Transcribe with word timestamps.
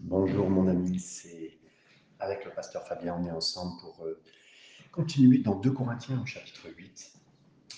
Bonjour 0.00 0.48
mon 0.48 0.68
ami, 0.68 0.98
c'est 0.98 1.58
avec 2.18 2.44
le 2.44 2.52
pasteur 2.52 2.86
Fabien, 2.86 3.16
on 3.20 3.26
est 3.26 3.30
ensemble 3.30 3.80
pour 3.80 4.04
euh, 4.04 4.22
continuer 4.90 5.38
dans 5.38 5.56
2 5.56 5.70
Corinthiens 5.72 6.20
au 6.22 6.26
chapitre 6.26 6.68
8. 6.76 7.12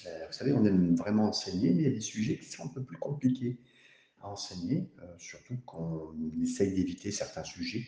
Euh, 0.07 0.27
vous 0.27 0.33
savez, 0.33 0.53
on 0.53 0.65
aime 0.65 0.95
vraiment 0.97 1.29
enseigner, 1.29 1.71
mais 1.73 1.83
il 1.83 1.85
y 1.85 1.91
a 1.91 1.95
des 1.95 2.01
sujets 2.01 2.39
qui 2.39 2.47
sont 2.47 2.65
un 2.65 2.69
peu 2.69 2.83
plus 2.83 2.99
compliqués 2.99 3.59
à 4.21 4.29
enseigner, 4.29 4.91
euh, 5.03 5.07
surtout 5.19 5.57
qu'on 5.67 6.15
essaye 6.43 6.75
d'éviter 6.75 7.11
certains 7.11 7.45
sujets. 7.45 7.87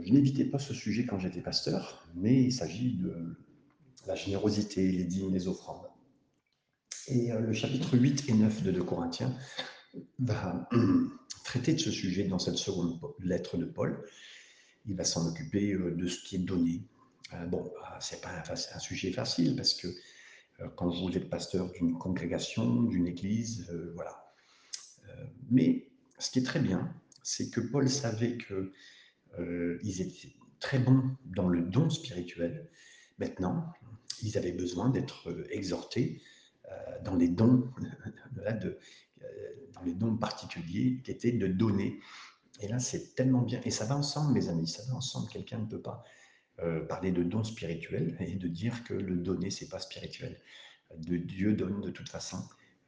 Je 0.00 0.12
n'évitais 0.12 0.44
pas 0.44 0.58
ce 0.58 0.74
sujet 0.74 1.06
quand 1.06 1.18
j'étais 1.18 1.40
pasteur, 1.40 2.06
mais 2.14 2.42
il 2.42 2.52
s'agit 2.52 2.96
de 2.96 3.36
la 4.06 4.14
générosité, 4.14 4.90
les 4.90 5.04
dîmes, 5.04 5.32
les 5.32 5.48
offrandes. 5.48 5.86
Et 7.06 7.30
le 7.30 7.52
chapitre 7.54 7.96
8 7.96 8.28
et 8.28 8.34
9 8.34 8.64
de 8.64 8.72
2 8.72 8.82
Corinthiens 8.82 9.34
va 10.18 10.68
traiter 11.44 11.74
de 11.74 11.78
ce 11.78 11.90
sujet 11.90 12.24
dans 12.24 12.38
cette 12.38 12.56
seconde 12.56 13.00
lettre 13.20 13.56
de 13.56 13.64
Paul. 13.64 14.04
Il 14.86 14.96
va 14.96 15.04
s'en 15.04 15.28
occuper 15.28 15.72
euh, 15.72 15.94
de 15.94 16.06
ce 16.06 16.22
qui 16.22 16.36
est 16.36 16.40
donné. 16.40 16.82
Euh, 17.34 17.46
bon, 17.46 17.70
bah, 17.80 17.98
c'est 18.00 18.20
pas 18.20 18.30
un, 18.30 18.78
sujet 18.78 19.12
facile 19.12 19.54
parce 19.54 19.74
que 19.74 19.88
euh, 20.60 20.68
quand 20.76 20.88
vous 20.88 21.16
êtes 21.16 21.28
pasteur 21.28 21.70
d'une 21.72 21.98
congrégation, 21.98 22.82
d'une 22.84 23.06
église, 23.06 23.70
voilà. 23.94 24.24
Mais 25.50 25.88
ce 26.18 26.30
qui 26.30 26.40
est 26.40 26.42
très 26.42 26.60
bien, 26.60 26.94
c'est 27.22 27.50
que 27.50 27.60
Paul 27.60 27.88
savait 27.88 28.36
que 28.36 28.72
euh, 29.38 29.78
étaient 29.82 30.34
très 30.60 30.78
bons 30.78 31.16
dans 31.24 31.48
le 31.48 31.62
don 31.62 31.88
spirituel. 31.88 32.68
Maintenant, 33.18 33.72
ils 34.22 34.36
avaient 34.36 34.52
besoin 34.52 34.90
d'être 34.90 35.34
exhortés 35.50 36.20
dans 37.02 37.14
les 37.14 37.28
dons 37.28 37.70
de, 38.62 38.78
dans 39.74 39.82
les 39.82 39.94
dons 39.94 40.16
particuliers 40.16 41.00
qui 41.04 41.10
étaient 41.10 41.32
de 41.32 41.46
donner. 41.46 42.00
Et 42.60 42.68
là, 42.68 42.78
c'est 42.78 43.14
tellement 43.14 43.42
bien. 43.42 43.60
Et 43.64 43.70
ça 43.70 43.84
va 43.84 43.96
ensemble, 43.96 44.32
mes 44.32 44.48
amis, 44.48 44.66
ça 44.66 44.82
va 44.88 44.96
ensemble. 44.96 45.28
Quelqu'un 45.28 45.58
ne 45.58 45.66
peut 45.66 45.80
pas 45.80 46.04
euh, 46.60 46.84
parler 46.84 47.12
de 47.12 47.22
dons 47.22 47.44
spirituels 47.44 48.16
et 48.18 48.34
de 48.34 48.48
dire 48.48 48.82
que 48.82 48.94
le 48.94 49.16
donner, 49.16 49.50
c'est 49.50 49.68
pas 49.68 49.78
spirituel. 49.78 50.40
De 50.96 51.16
Dieu 51.16 51.52
donne 51.52 51.80
de 51.80 51.90
toute 51.90 52.08
façon, 52.08 52.38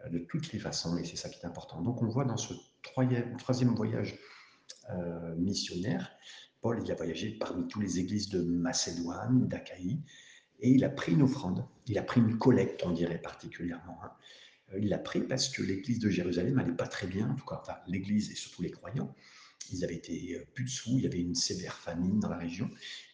euh, 0.04 0.08
de 0.08 0.19
toutes 0.19 0.52
les 0.52 0.58
façons, 0.58 0.96
et 0.96 1.04
c'est 1.04 1.16
ça 1.16 1.28
qui 1.28 1.38
est 1.41 1.46
important. 1.46 1.80
Donc, 1.80 2.02
on 2.02 2.08
voit 2.08 2.24
dans 2.24 2.36
ce 2.36 2.52
troisième, 2.82 3.74
voyage 3.76 4.19
euh, 4.91 5.36
missionnaire, 5.36 6.10
Paul, 6.62 6.80
il 6.84 6.91
a 6.91 6.94
voyagé 6.97 7.30
parmi 7.38 7.69
toutes 7.69 7.82
les 7.82 8.00
églises 8.00 8.28
de 8.28 8.42
Macédoine, 8.42 9.47
d'Achaïe, 9.47 10.02
et 10.58 10.70
il 10.70 10.84
a 10.84 10.91
pris 10.91 11.12
une 11.12 11.22
offrande, 11.22 11.64
il 11.86 11.97
a 11.97 12.02
pris 12.02 12.20
une 12.20 12.38
collecte, 12.38 12.82
on 12.84 12.91
dirait 12.91 13.19
particulièrement. 13.19 13.98
Hein. 14.02 14.10
Euh, 14.72 14.78
il 14.80 14.88
l'a 14.88 14.98
pris 14.98 15.20
parce 15.20 15.48
que 15.48 15.62
l'église 15.62 15.98
de 15.98 16.08
Jérusalem 16.08 16.54
n'allait 16.54 16.72
pas 16.72 16.86
très 16.86 17.06
bien, 17.06 17.30
en 17.30 17.34
tout 17.34 17.46
cas, 17.46 17.62
l'église 17.86 18.30
et 18.30 18.34
surtout 18.34 18.62
les 18.62 18.70
croyants. 18.70 19.14
Ils 19.72 19.84
avaient 19.84 19.96
été 19.96 20.36
euh, 20.36 20.44
plus 20.54 20.64
dessous, 20.64 20.94
il 20.94 21.02
y 21.02 21.06
avait 21.06 21.20
une 21.20 21.34
sévère 21.34 21.76
famine 21.76 22.18
dans 22.18 22.28
la 22.28 22.38
région. 22.38 22.68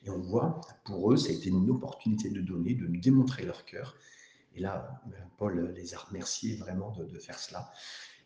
Et 0.05 0.11
on 0.11 0.21
voit, 0.21 0.61
pour 0.85 1.13
eux, 1.13 1.17
ça 1.17 1.31
a 1.31 1.33
été 1.33 1.49
une 1.49 1.71
opportunité 1.71 2.31
de 2.31 2.41
donner, 2.41 2.75
de 2.75 2.87
démontrer 2.87 3.45
leur 3.45 3.65
cœur. 3.65 3.97
Et 4.55 4.61
là, 4.61 5.03
euh, 5.09 5.17
Paul 5.39 5.73
les 5.77 5.95
a 5.95 5.99
remerciés 5.99 6.57
vraiment 6.57 6.93
de, 6.97 7.05
de 7.05 7.19
faire 7.19 7.39
cela. 7.39 7.71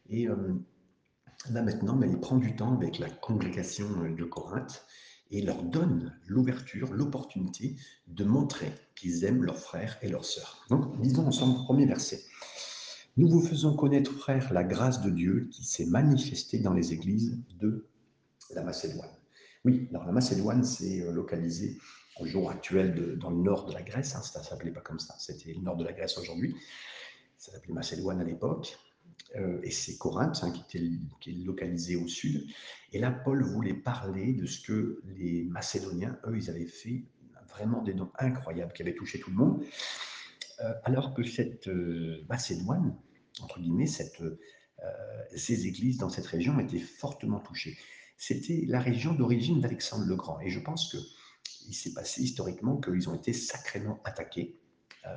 Et 0.08 0.26
là 0.26 1.62
maintenant, 1.62 1.94
ben, 1.94 2.10
il 2.10 2.18
prend 2.18 2.36
du 2.36 2.56
temps 2.56 2.74
avec 2.74 2.98
la 2.98 3.08
congrégation 3.08 3.86
de 4.10 4.24
Corinthe 4.24 4.84
et 5.30 5.42
leur 5.42 5.62
donne 5.62 6.12
l'ouverture, 6.26 6.92
l'opportunité 6.92 7.76
de 8.08 8.24
montrer 8.24 8.72
qu'ils 8.96 9.24
aiment 9.24 9.44
leurs 9.44 9.58
frères 9.58 9.96
et 10.02 10.08
leurs 10.08 10.24
sœurs. 10.24 10.64
Donc, 10.68 10.92
lisons 11.00 11.26
ensemble 11.26 11.58
le 11.58 11.64
premier 11.64 11.86
verset. 11.86 12.24
Nous 13.20 13.28
vous 13.28 13.42
faisons 13.42 13.76
connaître, 13.76 14.12
frères, 14.12 14.50
la 14.50 14.64
grâce 14.64 15.02
de 15.02 15.10
Dieu 15.10 15.46
qui 15.52 15.62
s'est 15.62 15.84
manifestée 15.84 16.58
dans 16.58 16.72
les 16.72 16.94
églises 16.94 17.38
de 17.58 17.86
la 18.54 18.62
Macédoine. 18.62 19.10
Oui, 19.66 19.88
alors 19.90 20.06
la 20.06 20.12
Macédoine, 20.12 20.64
c'est 20.64 21.02
euh, 21.02 21.12
localisé 21.12 21.76
au 22.18 22.24
jour 22.24 22.50
actuel 22.50 23.18
dans 23.18 23.28
le 23.28 23.36
nord 23.36 23.66
de 23.66 23.74
la 23.74 23.82
Grèce. 23.82 24.16
Hein, 24.16 24.22
ça 24.22 24.38
ne 24.38 24.44
s'appelait 24.46 24.70
pas 24.70 24.80
comme 24.80 24.98
ça, 24.98 25.14
c'était 25.18 25.52
le 25.52 25.60
nord 25.60 25.76
de 25.76 25.84
la 25.84 25.92
Grèce 25.92 26.16
aujourd'hui. 26.16 26.56
Ça 27.36 27.52
s'appelait 27.52 27.74
Macédoine 27.74 28.22
à 28.22 28.24
l'époque. 28.24 28.78
Euh, 29.36 29.60
et 29.62 29.70
c'est 29.70 29.98
Corinthe 29.98 30.40
hein, 30.42 30.50
qui, 30.50 30.78
était, 30.78 31.30
est 31.30 31.44
localisé 31.44 31.96
au 31.96 32.08
sud. 32.08 32.46
Et 32.94 32.98
là, 32.98 33.10
Paul 33.10 33.42
voulait 33.42 33.74
parler 33.74 34.32
de 34.32 34.46
ce 34.46 34.62
que 34.62 35.02
les 35.18 35.44
Macédoniens, 35.44 36.18
eux, 36.26 36.38
ils 36.38 36.48
avaient 36.48 36.64
fait 36.64 37.04
vraiment 37.50 37.82
des 37.82 37.92
dons 37.92 38.12
incroyables 38.18 38.72
qui 38.72 38.80
avaient 38.80 38.94
touché 38.94 39.20
tout 39.20 39.28
le 39.28 39.36
monde. 39.36 39.62
Euh, 40.62 40.72
alors 40.84 41.12
que 41.12 41.22
cette 41.22 41.68
Macédoine, 42.26 42.96
entre 43.42 43.60
guillemets, 43.60 43.86
euh, 44.20 44.30
ces 45.36 45.66
églises 45.66 45.98
dans 45.98 46.08
cette 46.08 46.26
région 46.26 46.58
étaient 46.58 46.78
fortement 46.78 47.40
touchées. 47.40 47.76
C'était 48.16 48.64
la 48.66 48.80
région 48.80 49.14
d'origine 49.14 49.60
d'Alexandre 49.60 50.04
le 50.04 50.14
Grand. 50.14 50.40
Et 50.40 50.50
je 50.50 50.60
pense 50.60 50.90
qu'il 50.90 51.74
s'est 51.74 51.94
passé 51.94 52.22
historiquement 52.22 52.78
qu'ils 52.78 53.08
ont 53.08 53.14
été 53.14 53.32
sacrément 53.32 54.00
attaqués. 54.04 54.60
Euh, 55.06 55.10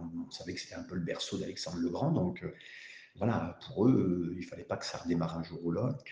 on, 0.00 0.30
savait 0.30 0.54
que 0.54 0.60
c'était 0.60 0.74
un 0.74 0.82
peu 0.82 0.96
le 0.96 1.00
berceau 1.00 1.38
d'Alexandre 1.38 1.78
le 1.78 1.88
Grand, 1.88 2.10
donc 2.10 2.42
euh, 2.42 2.52
voilà, 3.16 3.58
pour 3.66 3.86
eux, 3.86 4.32
il 4.34 4.40
ne 4.40 4.46
fallait 4.46 4.64
pas 4.64 4.76
que 4.76 4.84
ça 4.84 4.98
redémarre 4.98 5.38
un 5.38 5.42
jour 5.42 5.64
ou 5.64 5.70
l'autre, 5.70 6.02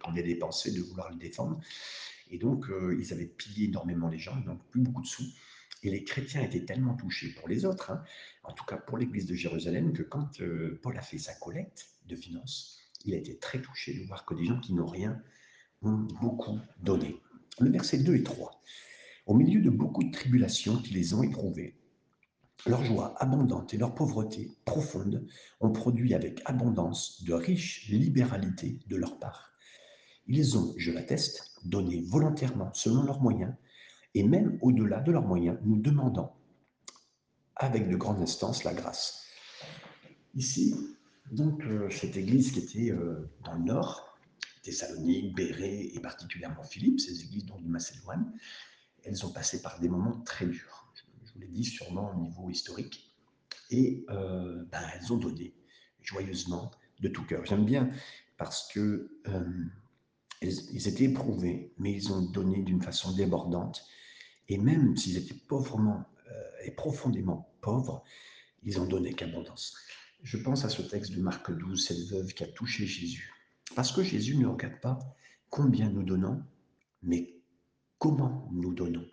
qu'on 0.00 0.14
ait 0.14 0.22
des 0.22 0.36
pensées 0.36 0.72
de 0.72 0.80
vouloir 0.80 1.10
le 1.10 1.16
défendre. 1.16 1.60
Et 2.30 2.38
donc, 2.38 2.68
euh, 2.70 2.96
ils 3.00 3.12
avaient 3.12 3.26
pillé 3.26 3.66
énormément 3.66 4.08
les 4.08 4.18
gens, 4.18 4.36
donc 4.36 4.64
plus 4.70 4.80
beaucoup 4.80 5.02
de 5.02 5.06
sous. 5.06 5.24
Et 5.82 5.90
les 5.90 6.04
chrétiens 6.04 6.42
étaient 6.42 6.64
tellement 6.64 6.94
touchés 6.94 7.28
pour 7.34 7.48
les 7.48 7.64
autres, 7.64 7.90
hein, 7.90 8.02
en 8.42 8.52
tout 8.52 8.64
cas 8.64 8.76
pour 8.76 8.98
l'église 8.98 9.26
de 9.26 9.34
Jérusalem, 9.34 9.92
que 9.92 10.02
quand 10.02 10.40
euh, 10.40 10.78
Paul 10.82 10.96
a 10.98 11.02
fait 11.02 11.18
sa 11.18 11.34
collecte 11.34 11.88
de 12.06 12.16
finances, 12.16 12.78
il 13.04 13.14
a 13.14 13.16
été 13.16 13.38
très 13.38 13.62
touché 13.62 13.94
de 13.94 14.04
voir 14.04 14.24
que 14.24 14.34
des 14.34 14.44
gens 14.44 14.60
qui 14.60 14.74
n'ont 14.74 14.86
rien 14.86 15.22
ont 15.82 16.06
beaucoup 16.20 16.58
donné. 16.82 17.20
Le 17.60 17.70
verset 17.70 17.98
2 17.98 18.16
et 18.16 18.22
3. 18.22 18.60
Au 19.26 19.34
milieu 19.34 19.60
de 19.60 19.70
beaucoup 19.70 20.02
de 20.02 20.10
tribulations 20.10 20.80
qui 20.82 20.94
les 20.94 21.14
ont 21.14 21.22
éprouvées, 21.22 21.76
leur 22.66 22.84
joie 22.84 23.14
abondante 23.22 23.72
et 23.72 23.76
leur 23.76 23.94
pauvreté 23.94 24.50
profonde 24.64 25.26
ont 25.60 25.70
produit 25.70 26.14
avec 26.14 26.40
abondance 26.44 27.22
de 27.22 27.32
riches 27.34 27.88
libéralités 27.88 28.80
de 28.88 28.96
leur 28.96 29.18
part. 29.18 29.52
Ils 30.26 30.58
ont, 30.58 30.74
je 30.76 30.90
l'atteste, 30.90 31.52
donné 31.64 32.02
volontairement 32.02 32.72
selon 32.74 33.02
leurs 33.04 33.20
moyens, 33.20 33.54
et 34.14 34.22
même 34.22 34.58
au-delà 34.62 35.00
de 35.00 35.12
leurs 35.12 35.26
moyens, 35.26 35.58
nous 35.64 35.78
demandant 35.78 36.36
avec 37.56 37.88
de 37.88 37.96
grandes 37.96 38.22
instances 38.22 38.64
la 38.64 38.72
grâce. 38.72 39.26
Ici, 40.34 40.74
donc, 41.30 41.62
euh, 41.64 41.90
cette 41.90 42.16
église 42.16 42.52
qui 42.52 42.60
était 42.60 42.90
euh, 42.90 43.30
dans 43.44 43.54
le 43.54 43.64
nord, 43.64 44.18
Thessalonique, 44.62 45.34
Bérée 45.34 45.90
et 45.94 46.00
particulièrement 46.00 46.62
Philippe, 46.62 47.00
ces 47.00 47.22
églises 47.22 47.46
dont 47.46 47.60
de 47.60 47.68
Macédoine, 47.68 48.32
elles 49.04 49.26
ont 49.26 49.32
passé 49.32 49.62
par 49.62 49.78
des 49.80 49.88
moments 49.88 50.20
très 50.20 50.46
durs 50.46 50.78
vous 51.38 51.40
l'ai 51.42 51.48
dit 51.48 51.64
sûrement 51.64 52.10
au 52.14 52.20
niveau 52.20 52.50
historique. 52.50 53.14
Et 53.70 54.04
euh, 54.10 54.64
ben, 54.72 54.82
elles 54.94 55.12
ont 55.12 55.18
donné 55.18 55.54
joyeusement 56.00 56.70
de 57.00 57.08
tout 57.08 57.24
cœur. 57.24 57.44
J'aime 57.44 57.64
bien 57.64 57.90
parce 58.36 58.68
que 58.72 59.10
ils, 60.40 60.88
étaient 60.88 61.04
éprouvés, 61.04 61.72
mais 61.78 61.92
ils 61.92 62.12
ont 62.12 62.22
donné 62.22 62.62
d'une 62.62 62.82
façon 62.82 63.12
débordante. 63.12 63.84
Et 64.48 64.58
même 64.58 64.96
s'ils 64.96 65.16
étaient 65.16 65.34
pauvrement 65.34 66.04
euh, 66.30 66.64
et 66.64 66.70
profondément 66.70 67.52
pauvres, 67.60 68.02
ils 68.62 68.80
ont 68.80 68.86
donné 68.86 69.12
qu'abondance. 69.12 69.76
Je 70.22 70.36
pense 70.36 70.64
à 70.64 70.68
ce 70.68 70.82
texte 70.82 71.12
de 71.12 71.20
Marc 71.20 71.50
12, 71.50 71.86
cette 71.86 72.08
veuve 72.08 72.32
qui 72.34 72.44
a 72.44 72.48
touché 72.48 72.86
Jésus. 72.86 73.32
Parce 73.74 73.92
que 73.92 74.02
Jésus 74.02 74.36
ne 74.36 74.46
regarde 74.46 74.80
pas 74.80 74.98
combien 75.50 75.90
nous 75.90 76.02
donnons, 76.02 76.42
mais 77.02 77.34
comment 77.98 78.48
nous 78.52 78.74
donnons. 78.74 79.06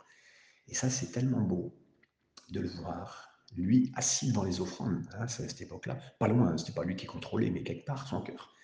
Et 0.68 0.74
ça, 0.74 0.90
c'est 0.90 1.12
tellement 1.12 1.42
beau 1.42 1.76
de 2.50 2.60
le 2.60 2.70
voir, 2.70 3.30
lui 3.56 3.92
assis 3.96 4.30
devant 4.30 4.44
les 4.44 4.62
offrandes, 4.62 5.08
hein, 5.14 5.22
à 5.22 5.28
cette 5.28 5.62
époque-là, 5.62 6.00
pas 6.20 6.28
loin, 6.28 6.50
hein, 6.50 6.58
c'était 6.58 6.74
pas 6.74 6.84
lui 6.84 6.96
qui 6.96 7.06
contrôlait, 7.06 7.50
mais 7.50 7.64
quelque 7.64 7.86
part 7.86 8.08
son 8.08 8.22
cœur. 8.22 8.56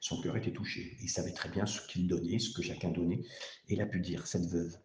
Son 0.00 0.20
cœur 0.20 0.36
était 0.36 0.52
touché. 0.52 0.96
Il 1.00 1.08
savait 1.08 1.32
très 1.32 1.48
bien 1.48 1.64
ce 1.64 1.80
qu'il 1.86 2.06
donnait, 2.06 2.38
ce 2.38 2.52
que 2.52 2.62
chacun 2.62 2.90
donnait. 2.90 3.22
Et 3.68 3.74
il 3.74 3.80
a 3.80 3.86
pu 3.86 4.00
dire, 4.00 4.26
cette 4.26 4.46
veuve, 4.46 4.76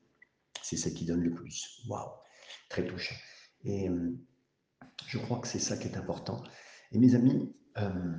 c'est 0.61 0.77
celle 0.77 0.93
qui 0.93 1.05
donne 1.05 1.21
le 1.21 1.33
plus. 1.33 1.81
Waouh, 1.87 2.09
très 2.69 2.85
touchant. 2.85 3.15
Et 3.63 3.89
euh, 3.89 4.17
je 5.07 5.17
crois 5.17 5.39
que 5.39 5.47
c'est 5.47 5.59
ça 5.59 5.77
qui 5.77 5.87
est 5.87 5.97
important. 5.97 6.43
Et 6.91 6.99
mes 6.99 7.15
amis, 7.15 7.53
euh, 7.77 8.17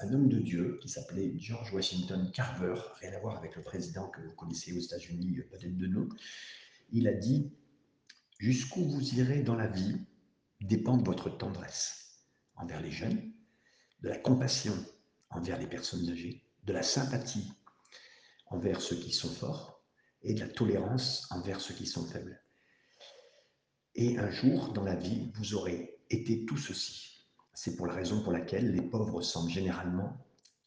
un 0.00 0.12
homme 0.12 0.28
de 0.28 0.38
Dieu 0.38 0.78
qui 0.80 0.88
s'appelait 0.88 1.32
George 1.38 1.72
Washington 1.72 2.30
Carver, 2.32 2.74
rien 3.00 3.12
à 3.12 3.18
voir 3.20 3.36
avec 3.36 3.56
le 3.56 3.62
président 3.62 4.08
que 4.08 4.20
vous 4.20 4.34
connaissez 4.34 4.72
aux 4.76 4.80
États-Unis, 4.80 5.40
peut-être 5.50 5.76
de 5.76 5.86
nous, 5.86 6.08
il 6.90 7.08
a 7.08 7.12
dit 7.12 7.52
Jusqu'où 8.38 8.84
vous 8.84 9.14
irez 9.14 9.42
dans 9.42 9.56
la 9.56 9.66
vie 9.66 9.96
dépend 10.60 10.96
de 10.96 11.04
votre 11.04 11.28
tendresse 11.28 12.22
envers 12.54 12.80
les 12.80 12.90
jeunes, 12.90 13.32
de 14.02 14.08
la 14.08 14.18
compassion 14.18 14.74
envers 15.30 15.58
les 15.58 15.66
personnes 15.66 16.08
âgées, 16.08 16.44
de 16.64 16.72
la 16.72 16.82
sympathie 16.82 17.52
envers 18.46 18.80
ceux 18.80 18.96
qui 18.96 19.12
sont 19.12 19.28
forts 19.28 19.77
et 20.28 20.34
de 20.34 20.40
la 20.40 20.48
tolérance 20.48 21.26
envers 21.30 21.58
ceux 21.58 21.72
qui 21.72 21.86
sont 21.86 22.06
faibles. 22.06 22.38
Et 23.94 24.18
un 24.18 24.30
jour 24.30 24.74
dans 24.74 24.84
la 24.84 24.94
vie, 24.94 25.32
vous 25.34 25.54
aurez 25.54 25.98
été 26.10 26.44
tout 26.44 26.58
ceci. 26.58 27.24
C'est 27.54 27.76
pour 27.76 27.86
la 27.86 27.94
raison 27.94 28.22
pour 28.22 28.32
laquelle 28.32 28.72
les 28.72 28.82
pauvres 28.82 29.22
semblent 29.22 29.50
généralement 29.50 30.22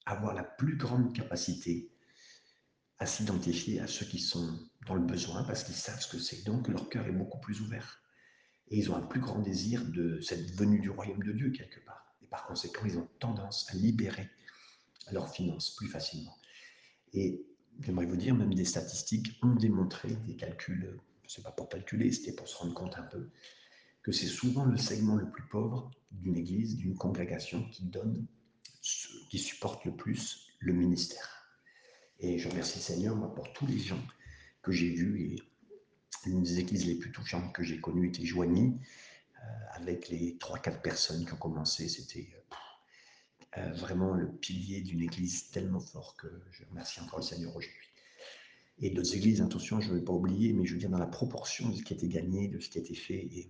avoir 0.08 0.34
la 0.34 0.44
plus 0.44 0.78
grande 0.78 1.16
capacité 1.16 1.92
à 2.98 3.06
s'identifier 3.06 3.80
à 3.80 3.88
ceux 3.88 4.06
qui 4.06 4.18
sont 4.18 4.60
dans 4.88 4.96
le 4.96 5.06
besoin 5.06 5.44
parce 5.44 5.64
qu'ils 5.64 5.75
savent 5.75 6.02
ce 6.02 6.07
que 6.07 6.19
c'est. 6.19 6.44
Donc 6.44 6.68
leur 6.68 6.90
cœur 6.90 7.06
est 7.06 7.12
beaucoup 7.12 7.40
plus 7.40 7.62
ouvert. 7.62 8.02
Et 8.69 8.80
ils 8.80 8.90
ont 8.90 8.96
un 8.96 9.06
plus 9.06 9.19
grand 9.19 9.40
désir 9.40 9.86
de 9.86 10.19
cette 10.22 10.56
venue 10.56 10.80
du 10.80 10.90
royaume 10.90 11.22
de 11.22 11.34
Dieu 11.34 11.52
quelque 11.52 11.80
part. 11.86 12.16
Et 12.24 12.25
par 12.25 12.48
conséquent, 12.48 12.86
ils 12.86 12.98
ont 12.98 13.07
tendance 13.19 13.69
à 13.69 13.75
libérer 13.75 14.28
leurs 15.12 15.31
finances 15.31 15.75
plus 15.75 15.88
facilement. 15.88 16.36
Et 17.14 17.46
j'aimerais 17.79 18.06
vous 18.06 18.18
dire, 18.18 18.35
même 18.35 18.53
des 18.53 18.65
statistiques 18.65 19.39
ont 19.41 19.56
démontré, 19.56 20.09
des 20.27 20.35
calculs, 20.35 21.00
c'est 21.27 21.44
pas 21.44 21.51
pour 21.51 21.69
calculer, 21.69 22.12
c'était 22.12 22.33
pour 22.33 22.47
se 22.47 22.57
rendre 22.57 22.73
compte 22.73 22.97
un 22.97 23.03
peu, 23.03 23.29
que 24.03 24.12
c'est 24.12 24.27
souvent 24.27 24.65
le 24.65 24.77
segment 24.77 25.15
le 25.15 25.29
plus 25.29 25.44
pauvre 25.44 25.91
d'une 26.12 26.35
église, 26.35 26.77
d'une 26.77 26.95
congrégation 26.95 27.63
qui 27.69 27.85
donne, 27.85 28.25
qui 28.81 29.39
supporte 29.39 29.85
le 29.85 29.95
plus 29.95 30.47
le 30.59 30.73
ministère. 30.73 31.41
Et 32.19 32.38
je 32.38 32.50
remercie 32.50 32.79
Seigneur, 32.79 33.15
pour 33.33 33.51
tous 33.53 33.65
les 33.65 33.79
gens 33.79 34.01
que 34.62 34.71
j'ai 34.71 34.89
vus. 34.89 35.21
Et 35.21 36.29
une 36.29 36.44
des 36.44 36.59
églises 36.59 36.85
les 36.85 36.95
plus 36.95 37.12
touchantes 37.12 37.51
que 37.53 37.63
j'ai 37.63 37.79
connues 37.79 38.09
était 38.09 38.25
Joigny, 38.25 38.77
euh, 39.38 39.47
avec 39.73 40.09
les 40.09 40.38
3-4 40.39 40.81
personnes 40.81 41.25
qui 41.25 41.33
ont 41.33 41.38
commencé. 41.38 41.89
C'était 41.89 42.29
euh, 42.35 42.56
euh, 43.57 43.71
vraiment 43.74 44.13
le 44.13 44.31
pilier 44.31 44.81
d'une 44.81 45.01
église 45.01 45.50
tellement 45.50 45.81
fort 45.81 46.15
que 46.15 46.27
je 46.51 46.63
remercie 46.65 47.01
encore 47.01 47.19
le 47.19 47.25
Seigneur 47.25 47.56
aujourd'hui. 47.56 47.89
Et 48.80 48.89
d'autres 48.89 49.13
églises, 49.15 49.42
attention, 49.42 49.81
je 49.81 49.92
ne 49.92 49.98
vais 49.98 50.03
pas 50.03 50.13
oublier, 50.13 50.53
mais 50.53 50.65
je 50.65 50.74
veux 50.74 50.80
dire 50.80 50.89
dans 50.89 50.98
la 50.98 51.06
proportion 51.06 51.69
de 51.69 51.75
ce 51.75 51.83
qui 51.83 51.94
a 51.94 51.98
été 51.98 52.07
gagné, 52.07 52.48
de 52.48 52.59
ce 52.59 52.69
qui 52.69 52.80
a 52.80 52.81
été 52.81 52.95
fait. 52.95 53.27
Et 53.31 53.50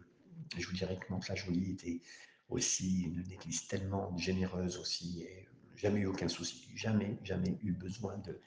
je 0.58 0.68
vous 0.68 0.74
dirais 0.74 0.98
que 1.00 1.14
la 1.14 1.36
Jolie 1.36 1.72
était 1.72 2.02
aussi 2.50 3.04
une, 3.04 3.32
église 3.32 3.68
tellement 3.68 4.16
généreuse 4.18 4.78
aussi. 4.78 5.22
Et 5.22 5.48
jamais 5.78 6.02
eu 6.02 6.08
aucun 6.08 6.28
souci, 6.28 6.68
jamais, 6.76 7.18
jamais 7.24 7.58
eu 7.62 7.72
besoin 7.72 8.18
de, 8.18 8.42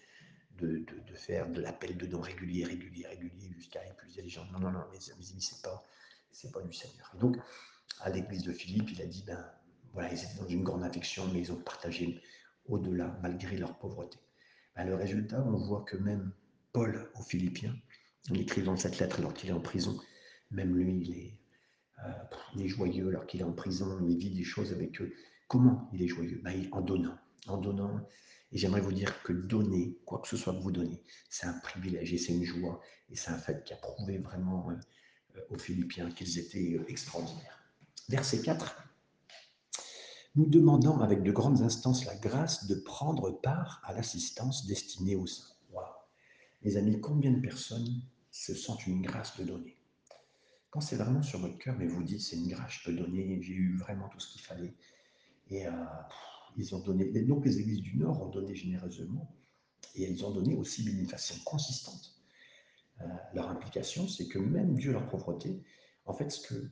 de, 0.61 1.15
faire 1.15 1.49
de 1.49 1.61
l'appel 1.61 1.97
de 1.97 2.07
dons 2.07 2.21
régulier, 2.21 2.65
régulier, 2.65 3.07
régulier, 3.07 3.51
jusqu'à 3.57 3.87
épuiser 3.87 4.23
les 4.23 4.29
gens. 4.29 4.45
Non, 4.53 4.59
non, 4.59 4.73
non, 4.73 4.85
mes 4.93 5.13
amis, 5.13 5.41
c'est 5.41 5.63
pas, 5.63 5.87
c'est 6.33 6.53
pas 6.53 6.61
du 6.61 6.73
Seigneur. 6.73 7.11
Et 7.15 7.19
donc, 7.19 7.37
à 8.01 8.11
l'église 8.11 8.43
de 8.43 8.53
Philippe, 8.53 8.91
il 8.91 9.01
a 9.01 9.07
dit, 9.07 9.23
ben 9.25 9.45
voilà, 9.95 10.13
ils 10.13 10.19
étaient 10.19 10.41
dans 10.41 10.49
une 10.49 10.63
grande 10.63 10.85
affection, 10.85 11.27
mais 11.33 11.41
ils 11.41 11.53
ont 11.53 11.57
partagé 11.57 12.21
au-delà, 12.67 13.19
malgré 13.23 13.57
leur 13.57 13.79
pauvreté. 13.79 14.19
Ben, 14.77 14.85
le 14.85 14.95
résultat, 14.95 15.43
on 15.47 15.57
voit 15.57 15.85
que 15.85 15.97
même 15.97 16.33
Paul 16.73 17.11
aux 17.19 17.23
Philippiens, 17.23 17.75
en 18.31 18.35
écrivant 18.35 18.77
cette 18.77 18.99
lettre 18.99 19.21
alors 19.21 19.33
qu'il 19.33 19.51
est 19.51 19.53
en 19.55 19.61
prison, 19.61 19.99
même 20.51 20.75
lui, 20.77 21.01
il 21.01 21.17
est, 21.17 21.39
euh, 22.05 22.69
joyeux 22.69 23.09
alors 23.09 23.27
qu'il 23.27 23.41
est 23.41 23.45
en 23.45 23.53
prison, 23.53 23.99
il 24.07 24.19
vit 24.19 24.31
des 24.31 24.45
choses 24.45 24.73
avec 24.73 25.01
eux. 25.01 25.15
Comment 25.49 25.89
il 25.93 26.03
est 26.03 26.09
joyeux? 26.09 26.41
Ben, 26.43 26.69
En 26.73 26.81
donnant, 26.81 27.17
en 27.47 27.57
donnant 27.57 28.05
et 28.55 28.59
j'aimerais 28.59 28.81
vous 28.81 28.93
dire 28.93 29.21
que 29.25 29.33
donner, 29.33 29.99
quoi 30.05 30.21
que 30.21 30.29
ce 30.29 30.37
soit 30.37 30.55
que 30.55 30.61
vous 30.61 30.71
donnez, 30.71 31.03
c'est 31.29 31.47
un 31.47 31.59
privilège 31.59 32.15
et 32.15 32.19
c'est 32.19 32.33
une 32.33 32.45
joie. 32.45 32.81
Et 33.11 33.17
c'est 33.17 33.31
un 33.31 33.39
fait 33.39 33.65
qui 33.65 33.73
a 33.73 33.77
prouvé 33.77 34.19
vraiment 34.19 34.71
euh, 34.71 35.41
aux 35.51 35.59
Philippiens 35.59 36.09
qu'ils 36.13 36.39
étaient 36.39 36.77
euh, 36.79 36.85
extraordinaires. 36.89 37.59
Verset 38.09 38.43
4. 38.43 38.84
Nous 40.37 40.47
demandons 40.47 40.99
avec 40.99 41.23
de 41.23 41.31
grandes 41.31 41.63
instances 41.63 42.05
la 42.07 42.17
grâce 42.17 42.67
de 42.67 42.75
prendre 42.75 43.31
part 43.41 43.81
à 43.85 43.93
l'assistance 43.93 44.67
destinée 44.67 45.15
aux 45.15 45.27
saints. 45.27 45.55
Wow. 45.71 45.83
Mes 46.63 46.77
amis, 46.77 47.01
combien 47.01 47.31
de 47.31 47.41
personnes 47.41 48.03
se 48.33 48.53
sentent 48.53 48.85
une 48.89 49.03
grâce 49.03 49.39
de 49.39 49.45
donner? 49.45 49.77
Quand 50.71 50.81
c'est 50.81 50.97
vraiment 50.97 51.23
sur 51.23 51.39
votre 51.39 51.57
cœur, 51.59 51.77
mais 51.79 51.87
vous 51.87 52.03
dites 52.03 52.21
c'est 52.21 52.35
une 52.35 52.49
grâce, 52.49 52.73
je 52.73 52.85
peux 52.85 52.97
donner, 52.97 53.41
j'ai 53.43 53.53
eu 53.53 53.77
vraiment 53.77 54.09
tout 54.09 54.19
ce 54.19 54.33
qu'il 54.33 54.41
fallait. 54.41 54.75
Et 55.51 55.67
ils 56.57 56.75
ont 56.75 56.81
donné, 56.81 57.05
donc 57.23 57.45
les 57.45 57.61
églises 57.61 57.83
du 57.83 57.97
Nord 57.97 58.21
ont 58.21 58.31
donné 58.31 58.57
généreusement, 58.57 59.33
et 59.95 60.03
elles 60.03 60.25
ont 60.25 60.33
donné 60.33 60.57
aussi 60.57 60.83
d'une 60.83 61.07
façon 61.07 61.39
consistante. 61.45 62.15
Euh, 63.01 63.05
leur 63.35 63.49
implication, 63.51 64.09
c'est 64.09 64.27
que 64.27 64.39
même 64.41 64.77
Dieu 64.77 64.93
leur 64.93 65.07
pauvreté, 65.09 65.63
en 66.07 66.13
fait, 66.13 66.31
ce 66.31 66.49
que 66.49 66.71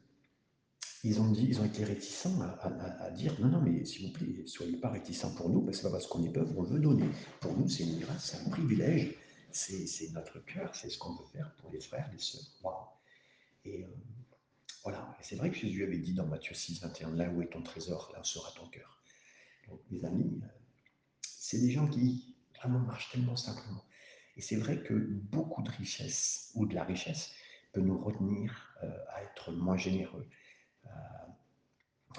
ils 1.05 1.21
ont 1.21 1.31
dit, 1.31 1.47
ils 1.49 1.61
ont 1.61 1.65
été 1.65 1.85
réticents 1.85 2.41
à, 2.41 3.11
dire 3.11 3.35
non, 3.41 3.49
non, 3.49 3.61
mais 3.61 3.85
s'il 3.85 4.07
vous 4.07 4.13
plaît, 4.13 4.47
soyez 4.47 4.77
pas 4.77 4.91
réticents 4.91 5.35
pour 5.35 5.49
nous, 5.49 5.63
parce 5.63 5.79
que 5.79 5.83
c'est 5.83 5.89
pas 5.89 5.93
parce 5.93 6.07
qu'on 6.07 6.23
est 6.25 6.33
pauvre, 6.33 6.53
on 6.57 6.63
veut 6.63 6.79
donner. 6.79 7.09
Pour 7.41 7.57
nous, 7.57 7.69
c'est 7.69 7.85
une 7.85 7.99
grâce, 7.99 8.31
c'est 8.31 8.47
un 8.47 8.51
privilège, 8.51 9.15
c'est 9.51 10.13
notre 10.13 10.39
cœur, 10.45 10.75
c'est 10.75 10.91
ce 10.91 10.99
qu'on 10.99 11.15
veut 11.15 11.27
faire 11.33 11.53
pour 11.57 11.71
les 11.73 11.81
frères, 11.81 12.09
les 12.13 12.19
sœurs. 12.19 12.47
Et 13.65 13.83
euh, 13.83 13.87
voilà, 14.85 15.17
c'est 15.21 15.37
vrai 15.37 15.51
que 15.51 15.57
Jésus 15.57 15.85
avait 15.85 15.99
dit 15.99 16.15
dans 16.15 16.27
Matthieu 16.27 16.55
6, 16.55 16.81
21, 16.81 17.11
là 17.13 17.31
où 17.31 17.43
est 17.43 17.51
ton 17.51 17.63
trésor, 17.63 18.13
là 18.15 18.23
sera 18.25 18.51
ton 18.53 18.67
cœur 18.69 19.03
mes 19.91 20.05
amis, 20.05 20.41
euh, 20.43 20.47
c'est 21.23 21.61
des 21.61 21.71
gens 21.71 21.87
qui 21.87 22.35
vraiment 22.59 22.81
marchent 22.81 23.11
tellement 23.11 23.37
simplement. 23.37 23.85
Et 24.37 24.41
c'est 24.41 24.57
vrai 24.57 24.83
que 24.83 24.95
beaucoup 24.95 25.63
de 25.63 25.71
richesse 25.71 26.51
ou 26.55 26.67
de 26.67 26.75
la 26.75 26.85
richesse 26.85 27.33
peut 27.73 27.81
nous 27.81 27.99
retenir 27.99 28.75
euh, 28.83 28.91
à 29.11 29.23
être 29.23 29.53
moins 29.53 29.77
généreux, 29.77 30.27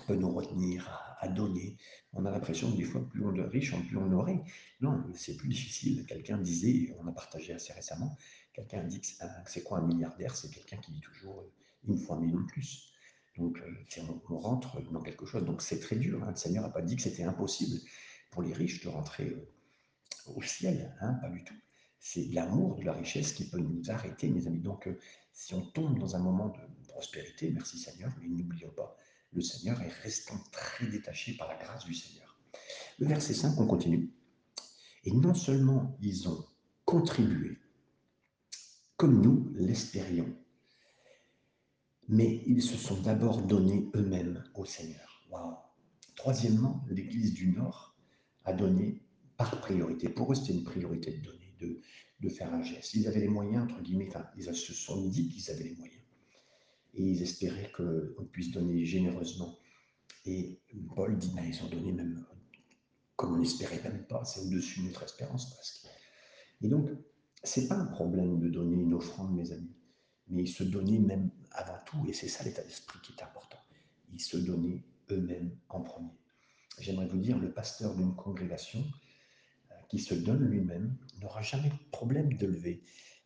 peut 0.08 0.16
nous 0.16 0.34
retenir 0.34 1.16
à, 1.20 1.28
donner. 1.30 1.78
On 2.12 2.26
a 2.26 2.32
l'impression 2.32 2.70
que 2.72 2.78
des 2.78 2.84
fois, 2.84 3.08
plus 3.10 3.24
on 3.24 3.34
est 3.36 3.46
riche, 3.46 3.74
plus 3.88 3.98
on 3.98 4.12
aurait. 4.12 4.44
Non, 4.82 5.02
c'est 5.14 5.38
plus 5.38 5.48
difficile. 5.48 6.06
Quelqu'un 6.06 6.38
disait, 6.38 6.94
on 7.00 7.08
a 7.08 7.14
partagé 7.14 7.54
assez 7.54 7.72
récemment, 7.72 8.18
quelqu'un 8.54 8.84
dit 8.84 9.00
que 9.00 9.08
c'est 9.46 9.64
quoi 9.64 9.80
un 9.80 9.88
milliardaire? 9.88 10.36
C'est 10.36 10.50
quelqu'un 10.50 10.78
qui 10.78 10.92
dit 10.92 11.02
toujours 11.02 11.46
une 11.86 11.98
fois 11.98 12.20
mille 12.20 12.36
ou 12.36 12.46
plus. 12.46 12.94
Donc, 13.38 13.58
euh, 13.60 14.06
on, 14.30 14.38
rentre 14.38 14.82
dans 14.92 15.02
quelque 15.02 15.26
chose. 15.26 15.44
Donc, 15.44 15.62
c'est 15.62 15.80
très 15.80 15.96
dur. 15.96 16.24
Hein. 16.24 16.32
Le 16.32 16.36
Seigneur 16.36 16.64
n'a 16.64 16.70
pas 16.70 16.82
dit 16.82 16.96
que 16.96 17.02
c'était 17.02 17.24
impossible 17.24 17.80
pour 18.30 18.44
les 18.44 18.54
riches 18.54 18.84
de 18.84 18.90
rentrer 18.90 19.30
euh, 19.30 19.50
au 20.36 20.42
ciel. 20.42 20.96
Hein, 21.02 21.14
pas 21.16 21.30
du 21.30 21.44
tout. 21.44 21.56
C'est 22.00 22.26
l'amour 22.26 22.76
de 22.76 22.84
la 22.84 22.94
richesse 22.94 23.34
qui 23.34 23.50
peut 23.50 23.60
nous 23.60 23.90
arrêter, 23.90 24.30
mes 24.30 24.46
amis. 24.46 24.60
Donc, 24.60 24.88
euh, 24.88 25.00
si 25.32 25.54
on 25.56 25.62
tombe 25.62 25.98
dans 25.98 26.16
un 26.16 26.20
moment 26.20 26.50
de 26.50 26.60
prospérité, 26.94 27.52
merci 27.52 27.78
Seigneur, 27.80 28.12
mais 28.22 28.28
n'oublions 28.28 28.70
pas, 28.70 28.96
le 29.32 29.42
Seigneur 29.42 29.82
est 29.82 29.92
restant 30.04 30.38
très 30.52 30.86
détaché 30.88 31.36
par 31.36 31.48
la 31.48 31.58
grâce 31.58 31.86
du 31.86 31.94
Seigneur. 31.94 32.40
Le 33.00 33.08
verset 33.08 33.34
5, 33.34 33.60
on 33.60 33.66
continue. 33.66 34.14
Et 35.04 35.12
non 35.12 35.34
seulement 35.34 35.98
ils 36.02 36.30
ont 36.30 36.46
contribué, 36.86 37.58
comme 38.96 39.22
nous 39.22 39.52
l'espérions, 39.56 40.34
mais 42.08 42.44
ils 42.46 42.62
se 42.62 42.78
sont 42.78 43.02
d'abord 43.02 43.42
donnés 43.42 43.90
eux-mêmes 43.96 44.44
au 44.54 44.66
Seigneur. 44.66 45.26
Wow. 45.32 45.56
Troisièmement, 46.16 46.86
l'Église 46.90 47.34
du 47.34 47.52
Nord 47.52 47.98
a 48.46 48.54
donné 48.54 49.02
par 49.36 49.60
priorité. 49.62 50.10
Pour 50.10 50.32
eux, 50.32 50.36
c'était 50.36 50.54
une 50.54 50.64
priorité 50.64 51.12
de 51.12 51.24
donner, 51.24 51.56
de, 51.60 51.82
de 52.20 52.30
faire 52.30 52.54
un 52.54 52.62
geste. 52.62 52.94
Ils 52.94 53.08
avaient 53.08 53.22
les 53.22 53.28
moyens, 53.28 53.64
entre 53.64 53.82
guillemets, 53.82 54.10
enfin, 54.10 54.26
ils 54.38 54.44
se 54.44 54.74
sont 54.74 55.08
dit 55.08 55.28
qu'ils 55.30 55.50
avaient 55.50 55.64
les 55.64 55.76
moyens. 55.76 56.03
Et 56.96 57.04
ils 57.04 57.22
espéraient 57.22 57.72
qu'on 57.76 58.26
puisse 58.26 58.52
donner 58.52 58.86
généreusement. 58.86 59.58
Et 60.26 60.60
Paul 60.96 61.18
dit, 61.18 61.32
ben, 61.36 61.44
ils 61.46 61.64
ont 61.64 61.70
donné 61.70 61.92
même 61.92 62.26
comme 63.16 63.36
on 63.36 63.38
n'espérait 63.38 63.82
même 63.84 64.06
pas, 64.08 64.26
c'est 64.26 64.42
au-dessus 64.42 64.82
de 64.82 64.88
notre 64.88 65.04
espérance 65.04 65.54
presque. 65.54 65.86
Et 66.62 66.68
donc, 66.68 66.90
ce 67.44 67.60
n'est 67.60 67.68
pas 67.68 67.76
un 67.76 67.86
problème 67.86 68.40
de 68.40 68.50
donner 68.50 68.76
une 68.76 68.94
offrande, 68.94 69.36
mes 69.36 69.52
amis 69.52 69.76
mais 70.28 70.44
ils 70.44 70.52
se 70.52 70.64
donnaient 70.64 71.00
même 71.00 71.30
avant 71.52 71.78
tout, 71.86 72.06
et 72.08 72.14
c'est 72.14 72.28
ça 72.28 72.44
l'état 72.44 72.64
d'esprit 72.64 73.00
qui 73.04 73.14
est 73.14 73.24
important, 73.24 73.60
ils 74.12 74.22
se 74.22 74.38
donnaient 74.38 74.84
eux-mêmes 75.12 75.56
en 75.70 75.82
premier. 75.82 76.12
J'aimerais 76.80 77.08
vous 77.08 77.20
dire, 77.20 77.38
le 77.38 77.52
pasteur 77.52 77.96
d'une 77.96 78.16
congrégation 78.16 78.84
euh, 79.72 79.76
qui 79.90 80.00
se 80.00 80.16
donne 80.16 80.46
lui-même 80.46 80.98
n'aura 81.20 81.42
jamais 81.42 81.70
de 81.70 81.92
problème 81.92 82.34
de 82.34 82.48
lever 82.48 82.84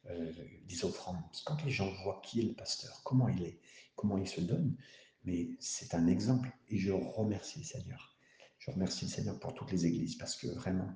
euh, 0.10 0.32
des 0.68 0.86
offrandes. 0.86 1.18
Quand 1.46 1.64
les 1.64 1.72
gens 1.72 1.92
voient 2.04 2.22
qui 2.24 2.40
est 2.42 2.44
le 2.44 2.54
pasteur, 2.54 3.02
comment 3.04 3.28
il 3.30 3.44
est, 3.44 3.60
comment 3.96 4.18
il 4.18 4.28
se 4.28 4.42
donne, 4.42 4.76
mais 5.24 5.50
c'est 5.60 5.94
un 5.94 6.08
exemple. 6.08 6.50
Et 6.70 6.78
je 6.78 6.92
remercie 6.92 7.60
le 7.60 7.66
Seigneur. 7.66 8.18
Je 8.60 8.72
remercie 8.72 9.06
le 9.06 9.12
Seigneur 9.12 9.40
pour 9.40 9.54
toutes 9.54 9.72
les 9.72 9.86
églises 9.86 10.16
parce 10.16 10.36
que 10.36 10.48
vraiment, 10.48 10.90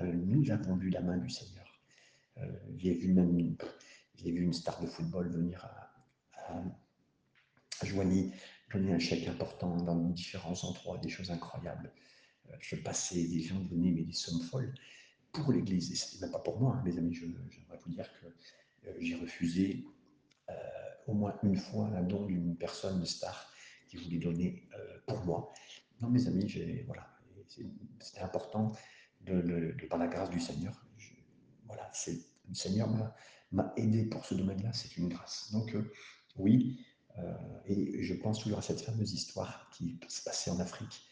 euh, 0.00 0.12
nous 0.12 0.50
avons 0.50 0.76
vu 0.76 0.90
la 0.90 1.00
main 1.00 1.18
du 1.18 1.30
Seigneur. 1.30 1.66
J'ai 2.78 2.94
vu 2.94 3.12
même 3.12 3.56
j'ai 4.22 4.32
vu 4.32 4.42
une 4.42 4.52
star 4.52 4.80
de 4.80 4.86
football 4.86 5.28
venir 5.28 5.64
à, 5.64 6.54
à, 6.54 6.62
Joigny 7.84 8.32
donner 8.72 8.92
un 8.92 8.98
chèque 8.98 9.26
important 9.28 9.76
dans 9.76 9.96
différents 10.10 10.62
endroits, 10.64 10.98
des 10.98 11.08
choses 11.08 11.30
incroyables. 11.30 11.92
Euh, 12.50 12.56
je 12.60 12.76
passais, 12.76 13.26
des 13.26 13.40
gens 13.40 13.58
venaient, 13.64 13.90
mais 13.90 14.02
des 14.02 14.12
sommes 14.12 14.42
folles 14.42 14.74
pour 15.32 15.52
l'Église. 15.52 15.92
Et 15.92 15.94
ce 15.94 16.20
même 16.20 16.30
pas 16.30 16.38
pour 16.40 16.60
moi, 16.60 16.76
hein, 16.76 16.82
mes 16.84 16.96
amis. 16.98 17.14
J'aimerais 17.14 17.78
vous 17.84 17.92
dire 17.92 18.08
que 18.20 18.26
euh, 18.88 18.94
j'ai 19.00 19.14
refusé 19.16 19.84
euh, 20.48 20.52
au 21.06 21.14
moins 21.14 21.34
une 21.42 21.56
fois 21.56 21.86
un 21.86 22.02
don 22.02 22.26
d'une 22.26 22.56
personne 22.56 23.00
de 23.00 23.04
star 23.04 23.52
qui 23.88 23.96
voulait 23.96 24.18
donner 24.18 24.68
pour 25.06 25.24
moi. 25.24 25.52
Non, 26.00 26.08
mes 26.08 26.28
amis, 26.28 26.46
voilà, 26.86 27.08
c'était 27.98 28.20
important 28.20 28.72
de, 29.22 29.74
par 29.88 29.98
la 29.98 30.06
grâce 30.06 30.30
du 30.30 30.38
Seigneur. 30.38 30.86
voilà, 31.66 31.90
le 32.06 32.54
Seigneur 32.54 32.88
m'a 33.52 33.72
aidé 33.76 34.04
pour 34.04 34.24
ce 34.24 34.34
domaine-là, 34.34 34.72
c'est 34.72 34.96
une 34.96 35.08
grâce. 35.08 35.50
Donc 35.52 35.74
euh, 35.74 35.92
oui, 36.36 36.84
euh, 37.18 37.34
et 37.66 38.02
je 38.02 38.14
pense 38.14 38.40
toujours 38.40 38.58
à 38.58 38.62
cette 38.62 38.80
fameuse 38.80 39.12
histoire 39.12 39.68
qui 39.72 39.98
se 40.08 40.22
passait 40.22 40.50
en 40.50 40.60
Afrique 40.60 41.06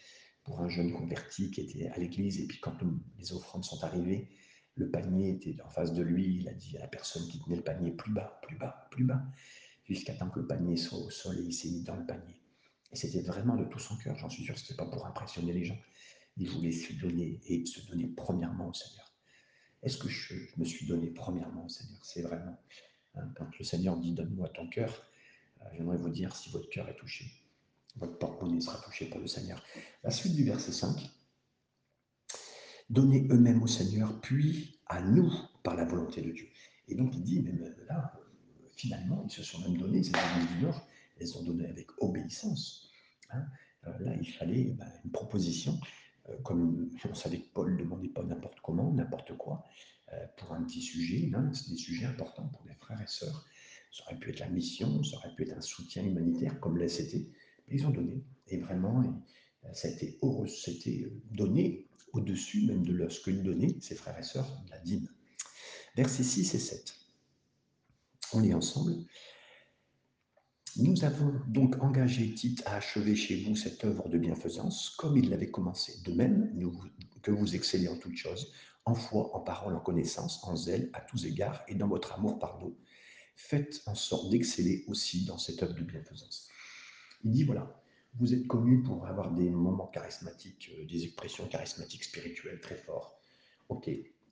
pour 0.48 0.62
un 0.62 0.68
jeune 0.70 0.92
converti 0.94 1.50
qui 1.50 1.60
était 1.60 1.88
à 1.88 1.98
l'église, 1.98 2.40
et 2.40 2.46
puis 2.46 2.58
quand 2.58 2.74
les 3.18 3.32
offrandes 3.34 3.64
sont 3.64 3.84
arrivées, 3.84 4.28
Le 4.76 4.88
panier 4.90 5.30
était 5.30 5.60
en 5.62 5.68
face 5.68 5.92
de 5.92 6.02
lui. 6.02 6.36
Il 6.36 6.48
a 6.48 6.54
dit 6.54 6.76
à 6.76 6.80
la 6.80 6.86
personne 6.86 7.26
qui 7.28 7.40
tenait 7.40 7.56
le 7.56 7.64
panier 7.64 7.90
plus 7.90 8.12
bas, 8.12 8.40
plus 8.46 8.56
bas, 8.56 8.86
plus 8.92 9.02
bas, 9.02 9.20
jusqu'à 9.88 10.14
temps 10.14 10.30
que 10.30 10.38
le 10.38 10.46
panier 10.46 10.76
soit 10.76 11.00
au 11.00 11.10
sol 11.10 11.36
et 11.36 11.42
il 11.42 11.52
s'est 11.52 11.68
mis 11.68 11.82
dans 11.82 11.96
le 11.96 12.06
panier. 12.06 12.40
Et 12.92 12.96
c'était 12.96 13.22
vraiment 13.22 13.56
de 13.56 13.64
tout 13.64 13.80
son 13.80 13.96
cœur. 13.96 14.16
J'en 14.16 14.30
suis 14.30 14.44
sûr, 14.44 14.56
ce 14.56 14.62
n'était 14.62 14.76
pas 14.76 14.86
pour 14.86 15.04
impressionner 15.04 15.52
les 15.52 15.64
gens. 15.64 15.78
Il 16.36 16.48
voulait 16.48 16.70
se 16.70 16.92
donner 16.92 17.40
et 17.46 17.66
se 17.66 17.80
donner 17.88 18.06
premièrement 18.06 18.68
au 18.68 18.72
Seigneur. 18.72 19.12
Est-ce 19.82 19.98
que 19.98 20.08
je, 20.08 20.34
me 20.56 20.64
suis 20.64 20.86
donné 20.86 21.08
premièrement 21.08 21.64
au 21.64 21.68
Seigneur? 21.68 21.98
C'est 22.04 22.22
vraiment, 22.22 22.56
hein, 23.16 23.28
quand 23.36 23.50
le 23.58 23.64
Seigneur 23.64 23.96
dit 23.96 24.12
donne-moi 24.12 24.48
ton 24.50 24.68
cœur, 24.68 25.10
euh, 25.60 25.64
j'aimerais 25.76 25.98
vous 25.98 26.10
dire 26.10 26.36
si 26.36 26.50
votre 26.50 26.70
cœur 26.70 26.88
est 26.88 26.96
touché, 26.96 27.26
votre 27.96 28.18
porte-monnaie 28.18 28.60
sera 28.60 28.78
touché 28.82 29.06
pour 29.06 29.20
le 29.20 29.26
Seigneur. 29.26 29.62
La 30.02 30.10
suite 30.10 30.34
du 30.34 30.44
verset 30.44 30.72
5. 30.72 31.10
Donnez 32.90 33.26
eux-mêmes 33.30 33.62
au 33.62 33.66
Seigneur, 33.66 34.18
puis 34.20 34.80
à 34.86 35.02
nous 35.02 35.30
par 35.62 35.76
la 35.76 35.84
volonté 35.84 36.22
de 36.22 36.32
Dieu. 36.32 36.48
Et 36.88 36.94
donc 36.94 37.14
il 37.14 37.22
dit, 37.22 37.40
même 37.42 37.74
là, 37.86 38.12
finalement, 38.76 39.22
ils 39.26 39.30
se 39.30 39.42
sont 39.42 39.60
même 39.60 39.76
donnés, 39.76 40.02
ces 40.02 40.10
églises 40.10 40.56
du 40.56 40.64
Nord, 40.64 40.86
elles 41.20 41.36
ont 41.36 41.42
donné 41.42 41.66
avec 41.66 41.88
obéissance. 42.00 42.90
Hein. 43.30 43.44
Euh, 43.86 43.98
là, 44.00 44.14
il 44.20 44.30
fallait 44.32 44.64
ben, 44.64 44.90
une 45.04 45.10
proposition, 45.10 45.78
euh, 46.28 46.36
comme 46.42 46.90
on 47.08 47.14
savait 47.14 47.40
que 47.40 47.52
Paul 47.52 47.74
ne 47.74 47.78
demandait 47.78 48.08
pas 48.08 48.22
n'importe 48.22 48.60
comment, 48.60 48.92
n'importe 48.92 49.36
quoi, 49.36 49.64
euh, 50.12 50.26
pour 50.36 50.52
un 50.52 50.62
petit 50.62 50.80
sujet. 50.80 51.28
Non, 51.30 51.52
c'est 51.52 51.70
des 51.70 51.76
sujets 51.76 52.06
importants 52.06 52.48
pour 52.48 52.64
les 52.66 52.74
frères 52.74 53.00
et 53.00 53.06
sœurs. 53.06 53.44
Ça 53.90 54.04
aurait 54.04 54.18
pu 54.18 54.30
être 54.30 54.40
la 54.40 54.48
mission, 54.48 55.02
ça 55.02 55.16
aurait 55.16 55.34
pu 55.34 55.42
être 55.42 55.56
un 55.56 55.60
soutien 55.60 56.04
humanitaire, 56.04 56.60
comme 56.60 56.78
là 56.78 56.88
c'était. 56.88 57.26
Ils 57.70 57.86
ont 57.86 57.90
donné. 57.90 58.24
Et 58.48 58.58
vraiment, 58.58 59.02
ça 59.72 59.88
a 59.88 59.90
été 59.90 60.18
heureux, 60.22 60.46
c'était 60.46 61.10
donné 61.30 61.86
au-dessus 62.12 62.66
même 62.66 62.84
de 62.84 63.08
ce 63.08 63.20
que 63.20 63.30
donnaient 63.30 63.76
ses 63.80 63.94
frères 63.94 64.18
et 64.18 64.22
sœurs, 64.22 64.62
la 64.70 64.78
dîme. 64.78 65.08
Versets 65.96 66.22
6 66.22 66.54
et 66.54 66.58
7. 66.58 66.94
On 68.32 68.40
lit 68.40 68.54
ensemble. 68.54 68.94
Nous 70.76 71.04
avons 71.04 71.40
donc 71.48 71.82
engagé 71.82 72.32
Tite 72.34 72.62
à 72.66 72.76
achever 72.76 73.16
chez 73.16 73.42
vous 73.42 73.56
cette 73.56 73.84
œuvre 73.84 74.08
de 74.08 74.16
bienfaisance, 74.16 74.90
comme 74.90 75.16
il 75.16 75.28
l'avait 75.28 75.50
commencé. 75.50 76.00
De 76.04 76.12
même, 76.12 76.52
que 77.22 77.30
vous 77.30 77.56
excellez 77.56 77.88
en 77.88 77.96
toutes 77.96 78.16
choses, 78.16 78.52
en 78.84 78.94
foi, 78.94 79.34
en 79.34 79.40
parole, 79.40 79.74
en 79.74 79.80
connaissance, 79.80 80.40
en 80.44 80.56
zèle, 80.56 80.88
à 80.92 81.00
tous 81.00 81.26
égards, 81.26 81.62
et 81.68 81.74
dans 81.74 81.88
votre 81.88 82.12
amour 82.12 82.38
par 82.38 82.58
nous. 82.60 82.76
Faites 83.34 83.82
en 83.86 83.94
sorte 83.94 84.30
d'exceller 84.30 84.84
aussi 84.88 85.24
dans 85.24 85.38
cette 85.38 85.62
œuvre 85.62 85.74
de 85.74 85.82
bienfaisance. 85.82 86.48
Il 87.24 87.32
dit 87.32 87.44
voilà, 87.44 87.82
vous 88.14 88.34
êtes 88.34 88.46
connus 88.46 88.82
pour 88.82 89.06
avoir 89.06 89.32
des 89.32 89.50
moments 89.50 89.86
charismatiques, 89.86 90.72
euh, 90.78 90.86
des 90.86 91.04
expressions 91.04 91.46
charismatiques 91.46 92.04
spirituelles 92.04 92.60
très 92.60 92.76
forts. 92.76 93.20
Ok. 93.68 93.90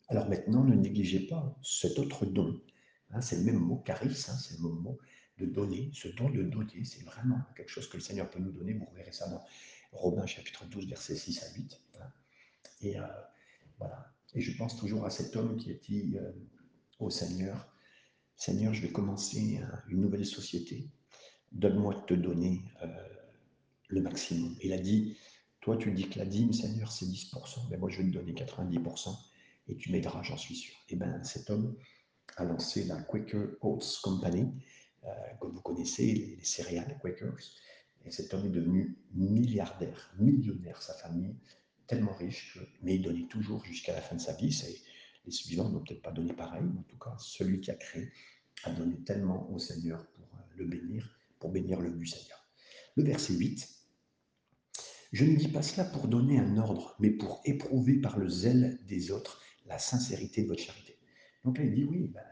Alors 0.09 0.29
maintenant, 0.29 0.65
ne 0.65 0.75
négligez 0.75 1.27
pas 1.27 1.57
cet 1.63 1.99
autre 1.99 2.27
don. 2.27 2.61
Hein, 3.11 3.21
c'est 3.21 3.37
le 3.37 3.45
même 3.45 3.59
mot, 3.59 3.77
charisme, 3.79 4.31
hein, 4.31 4.39
c'est 4.39 4.57
le 4.59 4.69
même 4.69 4.81
mot 4.81 4.99
de 5.39 5.47
donner, 5.47 5.91
ce 5.93 6.09
don 6.09 6.31
de 6.31 6.43
donner, 6.43 6.85
c'est 6.85 7.05
vraiment 7.05 7.41
quelque 7.57 7.69
chose 7.69 7.89
que 7.89 7.97
le 7.97 8.03
Seigneur 8.03 8.31
peut 8.31 8.39
nous 8.39 8.53
donner. 8.53 8.73
Vous 8.73 8.87
verrez 8.95 9.13
ça 9.13 9.29
dans 9.29 9.45
Romains 9.93 10.27
chapitre 10.27 10.65
12, 10.67 10.89
versets 10.89 11.17
6 11.17 11.43
à 11.43 11.53
8. 11.55 11.81
Hein. 12.01 12.13
Et 12.81 12.99
euh, 12.99 13.07
voilà. 13.79 14.13
Et 14.35 14.41
je 14.41 14.57
pense 14.57 14.77
toujours 14.77 15.05
à 15.05 15.11
cet 15.11 15.37
homme 15.37 15.57
qui 15.57 15.71
a 15.71 15.75
dit 15.75 16.17
euh, 16.19 16.33
au 16.99 17.11
Seigneur, 17.11 17.73
Seigneur, 18.37 18.75
je 18.75 18.83
vais 18.83 18.93
commencer 18.93 19.61
une 19.89 20.01
nouvelle 20.01 20.27
société. 20.27 20.91
Donne-moi 21.57 21.95
de 21.95 22.01
te 22.01 22.15
donner 22.15 22.61
euh, 22.83 22.87
le 23.89 24.03
maximum. 24.03 24.55
Il 24.63 24.75
a 24.75 24.79
dit, 24.79 25.17
toi 25.63 25.79
tu 25.79 25.91
dis 25.91 26.07
que 26.11 26.19
la 26.19 26.27
dîme, 26.27 26.53
Seigneur, 26.53 26.93
c'est 26.93 27.07
10%, 27.07 27.71
mais 27.71 27.79
moi 27.79 27.89
je 27.89 28.03
vais 28.03 28.11
te 28.11 28.13
donner 28.13 28.35
90% 28.35 29.17
et 29.69 29.77
tu 29.77 29.91
m'aideras, 29.91 30.23
j'en 30.23 30.37
suis 30.37 30.55
sûr. 30.55 30.75
Et 30.91 30.97
bien 30.97 31.23
cet 31.25 31.49
homme 31.49 31.75
a 32.37 32.45
lancé 32.45 32.85
la 32.85 33.01
Quaker 33.01 33.57
Oats 33.63 34.01
Company, 34.03 34.53
euh, 35.05 35.09
comme 35.41 35.53
vous 35.53 35.63
connaissez, 35.63 36.37
les, 36.37 36.45
céréales 36.45 36.99
Quakers. 37.01 37.53
Et 38.05 38.11
cet 38.11 38.35
homme 38.35 38.45
est 38.45 38.51
devenu 38.51 38.99
milliardaire, 39.15 40.13
millionnaire, 40.19 40.83
sa 40.83 40.93
famille, 40.93 41.37
tellement 41.87 42.13
riche, 42.13 42.59
mais 42.83 42.97
il 42.97 43.03
donnait 43.03 43.29
toujours 43.29 43.65
jusqu'à 43.65 43.95
la 43.95 44.03
fin 44.03 44.17
de 44.17 44.21
sa 44.21 44.35
vie. 44.35 44.55
Les 45.25 45.33
suivants 45.33 45.71
n'ont 45.71 45.81
peut-être 45.81 46.03
pas 46.03 46.13
donné 46.13 46.35
pareil, 46.35 46.65
mais 46.65 46.81
en 46.81 46.83
tout 46.83 46.99
cas, 46.99 47.17
celui 47.19 47.61
qui 47.61 47.71
a 47.71 47.77
créé 47.77 48.13
a 48.65 48.71
donné 48.73 48.99
tellement 49.05 49.51
au 49.51 49.59
Seigneur 49.59 50.07
pour 50.09 50.27
euh, 50.35 50.43
le 50.57 50.67
bénir, 50.67 51.16
pour 51.39 51.51
bénir 51.51 51.81
le 51.81 51.91
du 51.91 52.07
Seigneur. 52.07 52.47
Le 52.97 53.05
verset 53.05 53.35
8. 53.35 53.69
Je 55.13 55.25
ne 55.25 55.37
dis 55.37 55.49
pas 55.49 55.63
cela 55.63 55.85
pour 55.85 56.09
donner 56.09 56.39
un 56.39 56.57
ordre, 56.59 56.97
mais 56.99 57.11
pour 57.11 57.41
éprouver 57.45 57.97
par 57.97 58.19
le 58.19 58.29
zèle 58.29 58.79
des 58.87 59.11
autres 59.11 59.41
la 59.67 59.79
sincérité 59.79 60.43
de 60.43 60.49
votre 60.49 60.63
charité. 60.63 60.99
Donc 61.45 61.59
là, 61.59 61.65
il 61.65 61.75
dit 61.75 61.85
oui, 61.85 62.09
ben, 62.09 62.23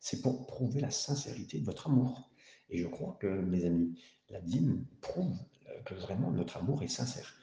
c'est 0.00 0.20
pour 0.20 0.46
prouver 0.46 0.80
la 0.80 0.90
sincérité 0.90 1.58
de 1.58 1.64
votre 1.64 1.86
amour. 1.86 2.30
Et 2.70 2.78
je 2.78 2.86
crois 2.86 3.16
que, 3.20 3.26
mes 3.26 3.64
amis, 3.64 3.98
la 4.30 4.40
dîme 4.40 4.84
prouve 5.00 5.36
euh, 5.68 5.82
que 5.82 5.94
vraiment 5.94 6.30
notre 6.30 6.56
amour 6.56 6.82
est 6.82 6.88
sincère. 6.88 7.34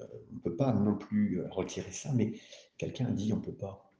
Euh, 0.00 0.06
on 0.30 0.34
ne 0.34 0.40
peut 0.40 0.56
pas 0.56 0.72
non 0.72 0.96
plus 0.96 1.40
euh, 1.40 1.48
retirer 1.50 1.92
ça, 1.92 2.12
mais 2.12 2.34
quelqu'un 2.78 3.10
dit 3.10 3.32
on 3.32 3.40
peut 3.40 3.54
pas. 3.54 3.92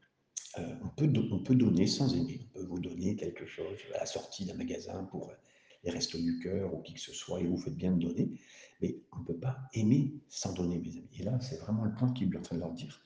on, 0.57 0.89
peut 0.89 1.13
on 1.31 1.43
peut 1.43 1.55
donner 1.55 1.87
sans 1.87 2.15
aimer. 2.15 2.41
On 2.47 2.59
peut 2.59 2.65
vous 2.65 2.81
donner 2.81 3.17
quelque 3.17 3.47
chose 3.47 3.79
à 3.95 3.99
la 3.99 4.07
sortie 4.07 4.47
d'un 4.47 4.55
magasin 4.55 5.05
pour 5.05 5.33
les 5.87 5.93
restos 5.93 6.19
du 6.19 6.39
cœur 6.41 6.75
ou 6.75 6.83
qui 6.83 6.95
que 6.95 7.01
ce 7.01 7.13
soit, 7.13 7.41
et 7.41 7.47
vous 7.47 7.57
faites 7.57 7.77
bien 7.77 7.93
de 7.93 8.01
donner. 8.07 8.33
Mais 8.83 8.99
on 9.13 9.21
ne 9.21 9.25
peut 9.25 9.39
pas 9.39 9.57
aimer 9.73 10.21
sans 10.29 10.53
donner, 10.53 10.79
mes 10.79 10.99
amis. 10.99 11.09
Et 11.19 11.23
là, 11.23 11.41
c'est 11.41 11.57
vraiment 11.57 11.85
le 11.85 11.95
point 11.95 12.13
qu'il 12.13 12.33
est 12.35 12.37
en 12.37 12.43
train 12.43 12.57
de 12.57 12.61
leur 12.61 12.73
dire. 12.73 13.01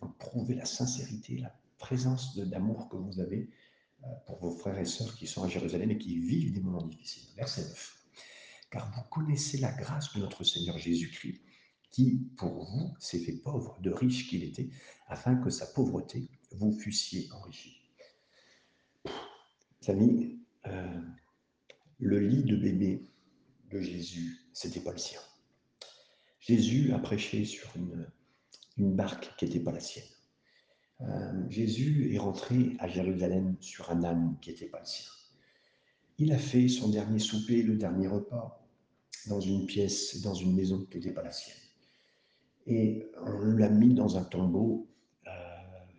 Donc, 0.00 0.16
prouver 0.18 0.54
la 0.54 0.66
sincérité, 0.66 1.38
la 1.38 1.58
présence 1.78 2.36
d'amour 2.36 2.88
que 2.88 2.96
vous 2.96 3.18
avez 3.18 3.50
euh, 4.04 4.08
pour 4.26 4.38
vos 4.38 4.50
frères 4.50 4.78
et 4.78 4.84
sœurs 4.84 5.16
qui 5.16 5.26
sont 5.26 5.42
à 5.42 5.48
Jérusalem 5.48 5.90
et 5.90 5.98
qui 5.98 6.18
vivent 6.18 6.52
des 6.52 6.60
moments 6.60 6.86
difficiles. 6.86 7.34
Verset 7.36 7.62
9. 7.62 7.96
Car 8.70 8.92
vous 8.94 9.02
connaissez 9.10 9.58
la 9.58 9.72
grâce 9.72 10.14
de 10.14 10.20
notre 10.20 10.44
Seigneur 10.44 10.76
Jésus-Christ, 10.76 11.40
qui, 11.90 12.28
pour 12.36 12.64
vous, 12.64 12.94
s'est 12.98 13.20
fait 13.20 13.32
pauvre, 13.32 13.78
de 13.80 13.90
riche 13.90 14.28
qu'il 14.28 14.44
était, 14.44 14.68
afin 15.06 15.36
que 15.36 15.48
sa 15.48 15.66
pauvreté 15.66 16.28
vous 16.52 16.72
fussiez 16.72 17.28
enrichi. 17.32 17.80
Amis, 19.88 20.40
euh, 20.66 21.00
le 21.98 22.20
lit 22.20 22.44
de 22.44 22.56
bébé 22.56 23.02
de 23.70 23.80
Jésus, 23.80 24.36
c'était 24.52 24.80
pas 24.80 24.92
le 24.92 24.98
sien. 24.98 25.20
Jésus 26.40 26.92
a 26.92 26.98
prêché 26.98 27.44
sur 27.44 27.68
une, 27.76 28.06
une 28.76 28.94
barque 28.94 29.34
qui 29.36 29.46
n'était 29.46 29.60
pas 29.60 29.72
la 29.72 29.80
sienne. 29.80 30.04
Euh, 31.02 31.50
Jésus 31.50 32.14
est 32.14 32.18
rentré 32.18 32.76
à 32.78 32.88
Jérusalem 32.88 33.56
sur 33.60 33.90
un 33.90 34.02
âne 34.04 34.36
qui 34.40 34.50
n'était 34.50 34.66
pas 34.66 34.80
le 34.80 34.86
sien. 34.86 35.10
Il 36.18 36.32
a 36.32 36.38
fait 36.38 36.68
son 36.68 36.88
dernier 36.88 37.18
souper, 37.18 37.62
le 37.62 37.76
dernier 37.76 38.08
repas, 38.08 38.66
dans 39.26 39.40
une 39.40 39.66
pièce, 39.66 40.22
dans 40.22 40.34
une 40.34 40.54
maison 40.54 40.86
qui 40.90 40.98
n'était 40.98 41.12
pas 41.12 41.22
la 41.22 41.32
sienne. 41.32 41.56
Et 42.66 43.10
on 43.22 43.52
l'a 43.52 43.68
mis 43.68 43.94
dans 43.94 44.16
un 44.16 44.24
tombeau 44.24 44.88
euh, 45.26 45.30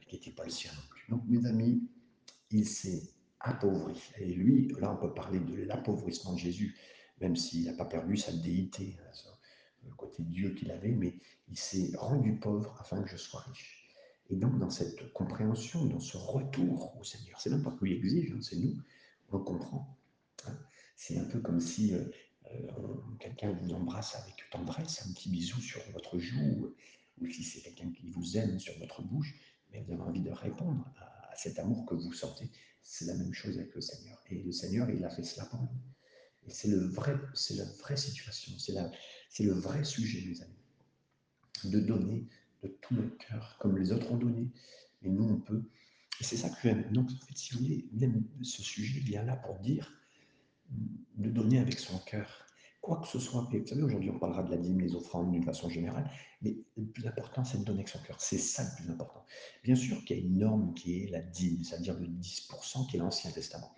qui 0.07 0.15
n'était 0.15 0.31
pas 0.31 0.45
le 0.45 0.49
sien 0.49 0.71
non 0.73 0.81
plus. 0.89 1.05
Donc, 1.09 1.23
mes 1.27 1.45
amis, 1.47 1.83
il 2.51 2.67
s'est 2.67 3.03
appauvri. 3.47 3.99
Et 4.19 4.25
lui, 4.25 4.73
là, 4.79 4.91
on 4.91 4.97
peut 4.97 5.13
parler 5.13 5.39
de 5.39 5.63
l'appauvrissement 5.63 6.33
de 6.33 6.39
Jésus, 6.39 6.75
même 7.21 7.35
s'il 7.35 7.65
n'a 7.65 7.73
pas 7.73 7.85
perdu 7.85 8.17
sa 8.17 8.31
déité, 8.31 8.97
hein, 8.99 9.31
le 9.87 9.93
côté 9.93 10.23
Dieu 10.23 10.53
qu'il 10.53 10.71
avait, 10.71 10.91
mais 10.91 11.15
il 11.49 11.57
s'est 11.57 11.91
rendu 11.95 12.35
pauvre 12.35 12.75
afin 12.79 13.01
que 13.01 13.09
je 13.09 13.17
sois 13.17 13.41
riche. 13.41 13.87
Et 14.29 14.35
donc, 14.35 14.59
dans 14.59 14.69
cette 14.69 15.13
compréhension, 15.13 15.85
dans 15.85 15.99
ce 15.99 16.17
retour 16.17 16.97
au 16.99 17.03
Seigneur, 17.03 17.39
c'est 17.39 17.49
même 17.49 17.63
pas 17.63 17.71
que 17.71 17.85
exige, 17.85 18.31
hein, 18.31 18.41
c'est 18.41 18.57
nous, 18.57 18.75
on 19.31 19.39
comprend. 19.39 19.97
Hein. 20.45 20.57
C'est 20.95 21.17
un 21.17 21.25
peu 21.25 21.39
comme 21.39 21.61
si 21.61 21.93
euh, 21.93 22.03
euh, 22.51 22.95
quelqu'un 23.19 23.51
vous 23.51 23.73
embrasse 23.73 24.15
avec 24.15 24.35
tendresse, 24.51 25.05
un 25.07 25.13
petit 25.13 25.29
bisou 25.29 25.59
sur 25.61 25.81
votre 25.91 26.17
joue, 26.19 26.73
ou 27.19 27.27
si 27.27 27.43
c'est 27.43 27.61
quelqu'un 27.61 27.91
qui 27.91 28.09
vous 28.09 28.37
aime 28.37 28.59
sur 28.59 28.77
votre 28.79 29.01
bouche, 29.01 29.33
mais 29.71 29.81
vous 29.81 29.93
avez 29.93 30.01
envie 30.01 30.21
de 30.21 30.31
répondre 30.31 30.85
à, 30.99 31.35
cet 31.35 31.59
amour 31.59 31.85
que 31.85 31.93
vous 31.93 32.13
sentez. 32.13 32.49
C'est 32.89 33.05
la 33.05 33.15
même 33.15 33.33
chose 33.33 33.57
avec 33.59 33.75
le 33.75 33.81
Seigneur. 33.81 34.17
Et 34.29 34.41
le 34.41 34.51
Seigneur, 34.53 34.89
il 34.89 35.03
a 35.03 35.09
fait 35.09 35.21
cela 35.21 35.45
pour 35.45 35.59
nous. 35.59 35.67
Et 36.47 36.51
c'est 36.51 36.69
le 36.69 36.79
vrai, 36.79 37.15
c'est 37.33 37.55
la 37.55 37.65
vraie 37.65 37.97
situation, 37.97 38.57
c'est, 38.57 38.73
c'est 39.29 39.43
le 39.43 39.51
vrai 39.51 39.83
sujet, 39.83 40.25
mes 40.25 40.41
amis, 40.41 40.55
de 41.65 41.81
donner 41.81 42.29
de 42.63 42.69
tout 42.81 42.95
notre 42.95 43.17
cœur, 43.17 43.57
comme 43.59 43.77
les 43.77 43.91
autres 43.91 44.09
ont 44.13 44.17
donné. 44.17 44.49
Et 45.01 45.09
nous, 45.09 45.25
on 45.25 45.37
peut. 45.37 45.69
Et 46.21 46.23
c'est 46.23 46.37
ça 46.37 46.49
que 46.49 46.55
j'aime. 46.63 46.89
Donc, 46.93 47.09
en 47.11 47.25
fait, 47.25 47.37
si 47.37 47.53
vous 47.53 47.59
voulez, 47.59 47.89
même 47.91 48.23
ce 48.41 48.63
sujet 48.63 49.01
vient 49.01 49.23
là 49.23 49.35
pour 49.35 49.59
dire 49.59 49.91
de 50.69 51.29
donner 51.29 51.59
avec 51.59 51.77
son 51.79 51.99
cœur. 51.99 52.46
Quoi 52.81 53.01
que 53.01 53.07
ce 53.07 53.19
soit. 53.19 53.47
Vous 53.51 53.67
savez, 53.67 53.81
aujourd'hui, 53.81 54.09
on 54.09 54.19
parlera 54.19 54.43
de 54.43 54.51
la 54.51 54.57
dîme, 54.57 54.79
les 54.79 54.95
offrandes 54.95 55.31
d'une 55.31 55.43
façon 55.43 55.69
générale. 55.69 56.09
Mais 56.41 56.57
le 56.77 56.85
plus 56.85 57.05
important, 57.05 57.43
c'est 57.43 57.57
de 57.57 57.63
donner 57.63 57.79
avec 57.79 57.89
son 57.89 57.99
cœur. 57.99 58.19
C'est 58.19 58.37
ça 58.37 58.63
le 58.63 58.69
plus 58.83 58.91
important. 58.91 59.25
Bien 59.63 59.75
sûr 59.75 60.03
qu'il 60.05 60.17
y 60.17 60.19
a 60.21 60.23
une 60.23 60.37
norme 60.37 60.73
qui 60.73 61.03
est 61.03 61.09
la 61.09 61.21
dîme, 61.21 61.63
c'est-à-dire 61.63 61.99
le 61.99 62.07
10% 62.07 62.87
qui 62.89 62.95
est 62.95 62.99
l'Ancien 62.99 63.31
Testament. 63.31 63.73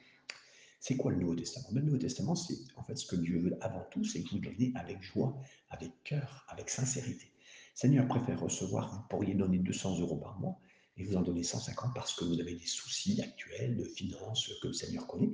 C'est 0.80 0.96
quoi 0.96 1.12
le 1.12 1.18
Nouveau 1.18 1.36
Testament? 1.36 1.68
Le 1.74 1.82
Nouveau 1.82 1.98
Testament, 1.98 2.36
c'est 2.36 2.58
en 2.78 2.84
fait 2.84 2.96
ce 2.96 3.06
que 3.06 3.16
Dieu 3.18 3.40
veut 3.40 3.58
avant 3.62 3.86
tout, 3.92 4.04
c'est 4.04 4.24
que 4.24 4.30
vous 4.30 4.40
donnez 4.40 4.72
avec 4.76 5.02
joie, 5.02 5.38
avec 5.70 5.92
cœur, 6.04 6.46
avec 6.48 6.70
sincérité. 6.70 7.34
Seigneur 7.76 8.08
préfère 8.08 8.40
recevoir, 8.40 8.94
vous 8.94 9.08
pourriez 9.10 9.34
donner 9.34 9.58
200 9.58 10.00
euros 10.00 10.18
par 10.18 10.40
mois, 10.40 10.60
et 10.98 11.04
vous 11.04 11.16
en 11.16 11.22
donnez 11.22 11.44
150 11.44 11.94
parce 11.94 12.14
que 12.14 12.26
vous 12.26 12.40
avez 12.40 12.54
des 12.54 12.66
soucis 12.66 13.22
actuels 13.22 13.76
de 13.78 13.84
finances 13.84 14.52
que 14.62 14.68
le 14.68 14.74
Seigneur 14.74 15.08
connaît, 15.08 15.32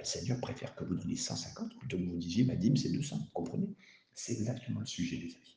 le 0.00 0.06
Seigneur 0.06 0.40
préfère 0.40 0.74
que 0.74 0.84
vous 0.84 0.94
donniez 0.94 1.16
150 1.16 1.76
plutôt 1.78 1.98
que 1.98 2.04
vous 2.04 2.16
disiez, 2.16 2.44
ma 2.44 2.56
dîme, 2.56 2.76
c'est 2.76 2.90
200. 2.90 3.16
Vous 3.16 3.30
comprenez? 3.32 3.68
C'est 4.14 4.32
exactement 4.32 4.80
le 4.80 4.86
sujet, 4.86 5.16
les 5.16 5.34
amis. 5.34 5.56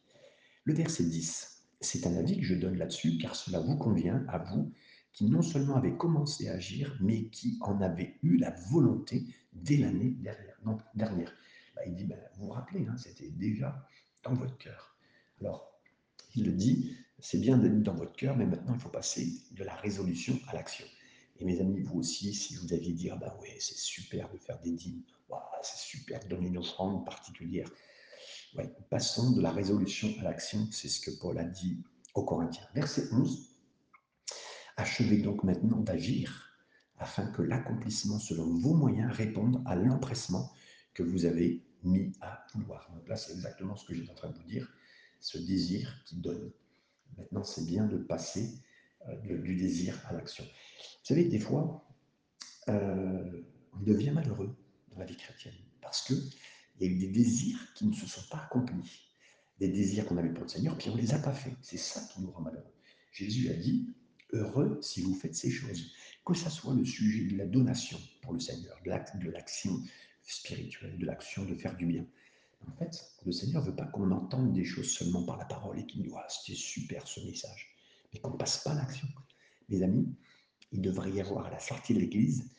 Le 0.65 0.73
verset 0.73 1.05
10, 1.05 1.63
c'est 1.81 2.07
un 2.07 2.15
avis 2.15 2.37
que 2.37 2.45
je 2.45 2.55
donne 2.55 2.77
là-dessus, 2.77 3.17
car 3.17 3.35
cela 3.35 3.59
vous 3.59 3.75
convient 3.75 4.25
à 4.27 4.37
vous 4.37 4.71
qui 5.11 5.25
non 5.25 5.41
seulement 5.41 5.75
avez 5.75 5.95
commencé 5.95 6.49
à 6.49 6.53
agir, 6.53 6.97
mais 6.99 7.25
qui 7.25 7.57
en 7.61 7.81
avez 7.81 8.17
eu 8.23 8.37
la 8.37 8.51
volonté 8.69 9.25
dès 9.53 9.77
l'année 9.77 10.09
dernière. 10.09 10.57
Dernière. 10.95 11.31
Ben, 11.75 11.83
il 11.87 11.95
dit, 11.95 12.05
ben, 12.05 12.19
vous 12.35 12.45
vous 12.45 12.51
rappelez, 12.51 12.87
hein, 12.87 12.97
c'était 12.97 13.29
déjà 13.29 13.87
dans 14.23 14.33
votre 14.33 14.57
cœur. 14.57 14.97
Alors, 15.39 15.79
il 16.35 16.45
le 16.45 16.51
dit, 16.53 16.95
c'est 17.19 17.39
bien 17.39 17.57
d'être 17.57 17.83
dans 17.83 17.93
votre 17.93 18.13
cœur, 18.13 18.35
mais 18.35 18.45
maintenant 18.45 18.73
il 18.73 18.79
faut 18.79 18.89
passer 18.89 19.41
de 19.51 19.63
la 19.63 19.75
résolution 19.75 20.39
à 20.47 20.53
l'action. 20.53 20.85
Et 21.43 21.45
mes 21.45 21.59
amis, 21.59 21.81
vous 21.81 21.99
aussi, 21.99 22.33
si 22.33 22.55
vous 22.55 22.71
aviez 22.71 22.93
dit, 22.93 23.09
ah 23.09 23.17
ben 23.17 23.33
ouais, 23.41 23.57
c'est 23.59 23.77
super 23.77 24.31
de 24.31 24.37
faire 24.37 24.59
des 24.61 24.71
dîmes, 24.71 25.03
c'est 25.61 25.77
super 25.77 26.23
de 26.23 26.29
donner 26.29 26.47
une 26.47 26.57
offrande 26.57 27.05
particulière. 27.05 27.69
Ouais, 28.55 28.73
passons 28.89 29.31
de 29.31 29.41
la 29.41 29.51
résolution 29.51 30.07
à 30.21 30.23
l'action, 30.23 30.65
c'est 30.71 30.87
ce 30.87 31.01
que 31.01 31.11
Paul 31.19 31.37
a 31.37 31.43
dit 31.43 31.83
aux 32.13 32.23
Corinthiens. 32.23 32.65
Verset 32.73 33.09
11. 33.11 33.49
Achevez 34.77 35.17
donc 35.17 35.43
maintenant 35.43 35.81
d'agir 35.81 36.49
afin 36.97 37.25
que 37.25 37.41
l'accomplissement 37.41 38.19
selon 38.19 38.45
vos 38.59 38.73
moyens 38.73 39.11
réponde 39.11 39.61
à 39.65 39.75
l'empressement 39.75 40.49
que 40.93 41.03
vous 41.03 41.25
avez 41.25 41.61
mis 41.83 42.13
à 42.21 42.45
vouloir. 42.53 42.89
Donc 42.93 43.05
là, 43.09 43.17
c'est 43.17 43.33
exactement 43.33 43.75
ce 43.75 43.85
que 43.85 43.93
j'étais 43.93 44.11
en 44.11 44.15
train 44.15 44.29
de 44.29 44.37
vous 44.37 44.43
dire, 44.43 44.71
ce 45.19 45.37
désir 45.37 45.93
qui 46.05 46.15
donne. 46.15 46.53
Maintenant, 47.17 47.43
c'est 47.43 47.65
bien 47.65 47.85
de 47.85 47.97
passer 47.97 48.61
euh, 49.09 49.37
du 49.37 49.55
désir 49.55 49.99
à 50.09 50.13
l'action. 50.13 50.43
Vous 50.43 51.05
savez, 51.05 51.25
des 51.25 51.39
fois, 51.39 51.85
euh, 52.69 53.43
on 53.73 53.79
devient 53.83 54.11
malheureux 54.11 54.55
dans 54.91 54.99
la 54.99 55.05
vie 55.05 55.17
chrétienne 55.17 55.53
parce 55.81 56.01
qu'il 56.03 56.21
y 56.79 56.85
a 56.85 56.87
eu 56.87 56.95
des 56.95 57.07
désirs 57.07 57.73
qui 57.75 57.85
ne 57.85 57.93
se 57.93 58.07
sont 58.07 58.23
pas 58.29 58.43
accomplis, 58.45 59.09
des 59.59 59.67
désirs 59.67 60.05
qu'on 60.05 60.17
avait 60.17 60.33
pour 60.33 60.43
le 60.43 60.49
Seigneur, 60.49 60.77
puis 60.77 60.89
on 60.89 60.95
ne 60.95 61.01
les 61.01 61.13
a 61.13 61.19
pas 61.19 61.33
faits. 61.33 61.53
C'est 61.61 61.77
ça 61.77 62.01
qui 62.13 62.21
nous 62.21 62.31
rend 62.31 62.41
malheureux. 62.41 62.73
Jésus 63.11 63.49
a 63.49 63.53
dit, 63.53 63.93
heureux 64.31 64.79
si 64.81 65.01
vous 65.01 65.13
faites 65.13 65.35
ces 65.35 65.51
choses, 65.51 65.91
que 66.25 66.33
ce 66.33 66.49
soit 66.49 66.73
le 66.73 66.85
sujet 66.85 67.25
de 67.25 67.37
la 67.37 67.45
donation 67.45 67.99
pour 68.21 68.33
le 68.33 68.39
Seigneur, 68.39 68.77
de 68.83 69.29
l'action 69.29 69.79
spirituelle, 70.23 70.97
de 70.97 71.05
l'action 71.05 71.45
de 71.45 71.55
faire 71.55 71.75
du 71.75 71.85
bien. 71.85 72.05
En 72.67 72.71
fait, 72.77 73.05
le 73.25 73.31
Seigneur 73.31 73.61
ne 73.61 73.69
veut 73.69 73.75
pas 73.75 73.85
qu'on 73.85 74.09
entende 74.11 74.53
des 74.53 74.63
choses 74.63 74.89
seulement 74.89 75.23
par 75.23 75.37
la 75.37 75.45
parole 75.45 75.79
et 75.79 75.85
qu'il 75.85 76.03
nous 76.03 76.15
ah, 76.15 76.25
c'était 76.29 76.57
super 76.57 77.07
ce 77.07 77.19
message, 77.21 77.72
mais 78.13 78.19
qu'on 78.19 78.31
ne 78.31 78.37
passe 78.37 78.59
pas 78.59 78.71
à 78.71 78.75
l'action. 78.75 79.07
Mes 79.69 79.81
amis, 79.81 80.07
il 80.71 80.81
devrait 80.81 81.11
y 81.11 81.21
avoir 81.21 81.47
à 81.47 81.49
la 81.49 81.59
sortie 81.59 81.93
de 81.93 81.99
l'église 81.99 82.49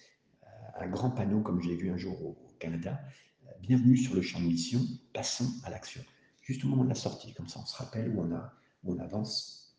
euh, 0.43 0.47
un 0.81 0.89
grand 0.89 1.11
panneau, 1.11 1.41
comme 1.41 1.61
je 1.63 1.69
l'ai 1.69 1.77
vu 1.77 1.91
un 1.91 1.97
jour 1.97 2.21
au 2.23 2.37
Canada, 2.59 3.01
euh, 3.47 3.51
bienvenue 3.61 3.97
sur 3.97 4.15
le 4.15 4.23
champ 4.23 4.41
de 4.41 4.47
mission, 4.47 4.81
passons 5.13 5.51
à 5.65 5.71
l'action. 5.71 6.03
Juste 6.43 6.65
au 6.65 6.69
moment 6.69 6.85
de 6.85 6.91
la 6.91 6.95
sortie, 6.95 7.33
comme 7.35 7.49
ça 7.49 7.61
on 7.63 7.67
se 7.67 7.77
rappelle 7.77 8.11
où 8.11 8.21
on, 8.21 8.35
a, 8.35 8.53
où 8.83 8.95
on 8.95 8.99
avance 8.99 9.79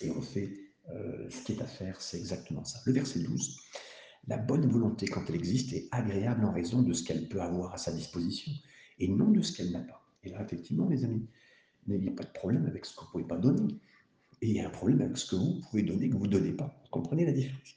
et 0.00 0.10
on 0.10 0.22
fait 0.22 0.50
euh, 0.90 1.28
ce 1.28 1.42
qui 1.42 1.52
est 1.52 1.62
à 1.62 1.66
faire, 1.66 2.00
c'est 2.00 2.18
exactement 2.18 2.64
ça. 2.64 2.80
Le 2.86 2.92
verset 2.92 3.20
12, 3.20 3.58
la 4.28 4.38
bonne 4.38 4.66
volonté, 4.66 5.06
quand 5.06 5.24
elle 5.28 5.34
existe, 5.34 5.72
est 5.72 5.88
agréable 5.92 6.44
en 6.44 6.52
raison 6.52 6.82
de 6.82 6.92
ce 6.92 7.04
qu'elle 7.04 7.28
peut 7.28 7.40
avoir 7.40 7.74
à 7.74 7.78
sa 7.78 7.92
disposition 7.92 8.52
et 8.98 9.08
non 9.08 9.30
de 9.30 9.42
ce 9.42 9.56
qu'elle 9.56 9.72
n'a 9.72 9.80
pas. 9.80 10.02
Et 10.24 10.30
là, 10.30 10.42
effectivement, 10.42 10.86
mes 10.86 11.04
amis, 11.04 11.26
n'ayez 11.86 12.10
pas 12.10 12.24
de 12.24 12.32
problème 12.32 12.66
avec 12.66 12.84
ce 12.84 12.94
que 12.94 13.00
vous 13.00 13.06
ne 13.06 13.10
pouvez 13.12 13.24
pas 13.24 13.38
donner. 13.38 13.80
Et 14.42 14.48
il 14.48 14.56
y 14.56 14.60
a 14.60 14.66
un 14.66 14.70
problème 14.70 15.02
avec 15.02 15.18
ce 15.18 15.26
que 15.26 15.36
vous 15.36 15.60
pouvez 15.60 15.82
donner 15.82 16.08
que 16.08 16.16
vous 16.16 16.26
ne 16.26 16.32
donnez 16.32 16.52
pas. 16.52 16.80
Vous 16.82 16.90
comprenez 16.90 17.24
la 17.24 17.32
différence? 17.32 17.74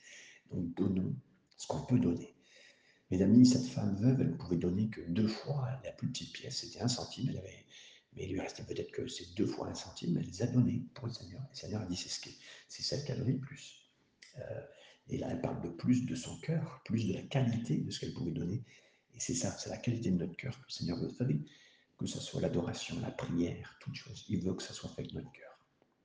Donc, 0.51 0.75
donnons 0.75 1.15
ce 1.58 1.67
qu'on 1.67 1.82
peut 1.86 2.00
donner. 2.00 2.34
Mes 3.12 3.22
amis, 3.22 3.46
cette 3.46 3.67
femme 3.67 3.96
veuve, 3.96 4.22
elle 4.22 4.32
ne 4.32 4.38
pouvait 4.38 4.58
donner 4.58 4.89
que 4.89 5.02
deux 5.02 5.28
fois 5.28 5.69
la 5.84 5.91
plus 5.91 6.08
petite 6.08 6.34
pièce, 6.34 6.58
c'était 6.58 6.82
un 6.82 6.88
centime. 6.88 7.30
Elle 7.30 7.38
avait, 7.38 7.65
mais 8.15 8.26
il 8.26 8.34
lui 8.34 8.39
restait 8.39 8.63
peut-être 8.63 8.91
que 8.91 9.08
c'est 9.08 9.36
deux 9.36 9.45
fois 9.45 9.67
un 9.67 9.76
centime. 9.76 10.17
Elle 10.17 10.26
les 10.26 10.41
a 10.41 10.47
donnés 10.47 10.84
pour 10.93 11.08
le 11.08 11.13
Seigneur. 11.13 11.41
le 11.49 11.56
Seigneur 11.56 11.82
a 11.82 11.86
dit 11.86 11.95
c'est 11.95 12.10
ce 12.10 12.82
celle 12.82 13.04
qui 13.04 13.12
a 13.12 13.15
donné 13.15 13.34
le 13.34 13.39
plus. 13.39 13.89
Euh, 14.38 14.62
et 15.10 15.17
là, 15.17 15.28
elle 15.32 15.41
parle 15.41 15.62
de 15.62 15.69
plus 15.69 16.06
de 16.06 16.15
son 16.15 16.38
cœur, 16.39 16.82
plus 16.86 17.08
de 17.08 17.13
la 17.13 17.21
qualité 17.23 17.78
de 17.78 17.91
ce 17.91 17.99
qu'elle 17.99 18.13
pouvait 18.13 18.32
donner. 18.32 18.63
Et 19.13 19.19
c'est 19.19 19.36
ça, 19.36 19.52
c'est 19.58 19.69
la 19.69 19.78
qualité 19.78 20.10
de 20.12 20.17
notre 20.17 20.36
cœur 20.36 20.58
que 20.60 20.65
le 20.65 20.71
Seigneur 20.71 20.97
veut. 20.97 21.10
Savez, 21.10 21.39
que 21.97 22.06
ce 22.08 22.19
soit 22.19 22.41
l'adoration, 22.41 22.99
la 22.99 23.12
prière, 23.12 23.78
toute 23.80 23.95
chose, 23.95 24.26
il 24.30 24.41
veut 24.41 24.54
que 24.54 24.63
ça 24.63 24.73
soit 24.73 24.89
fait 24.89 25.02
avec 25.02 25.13
notre 25.13 25.32
cœur, 25.32 25.53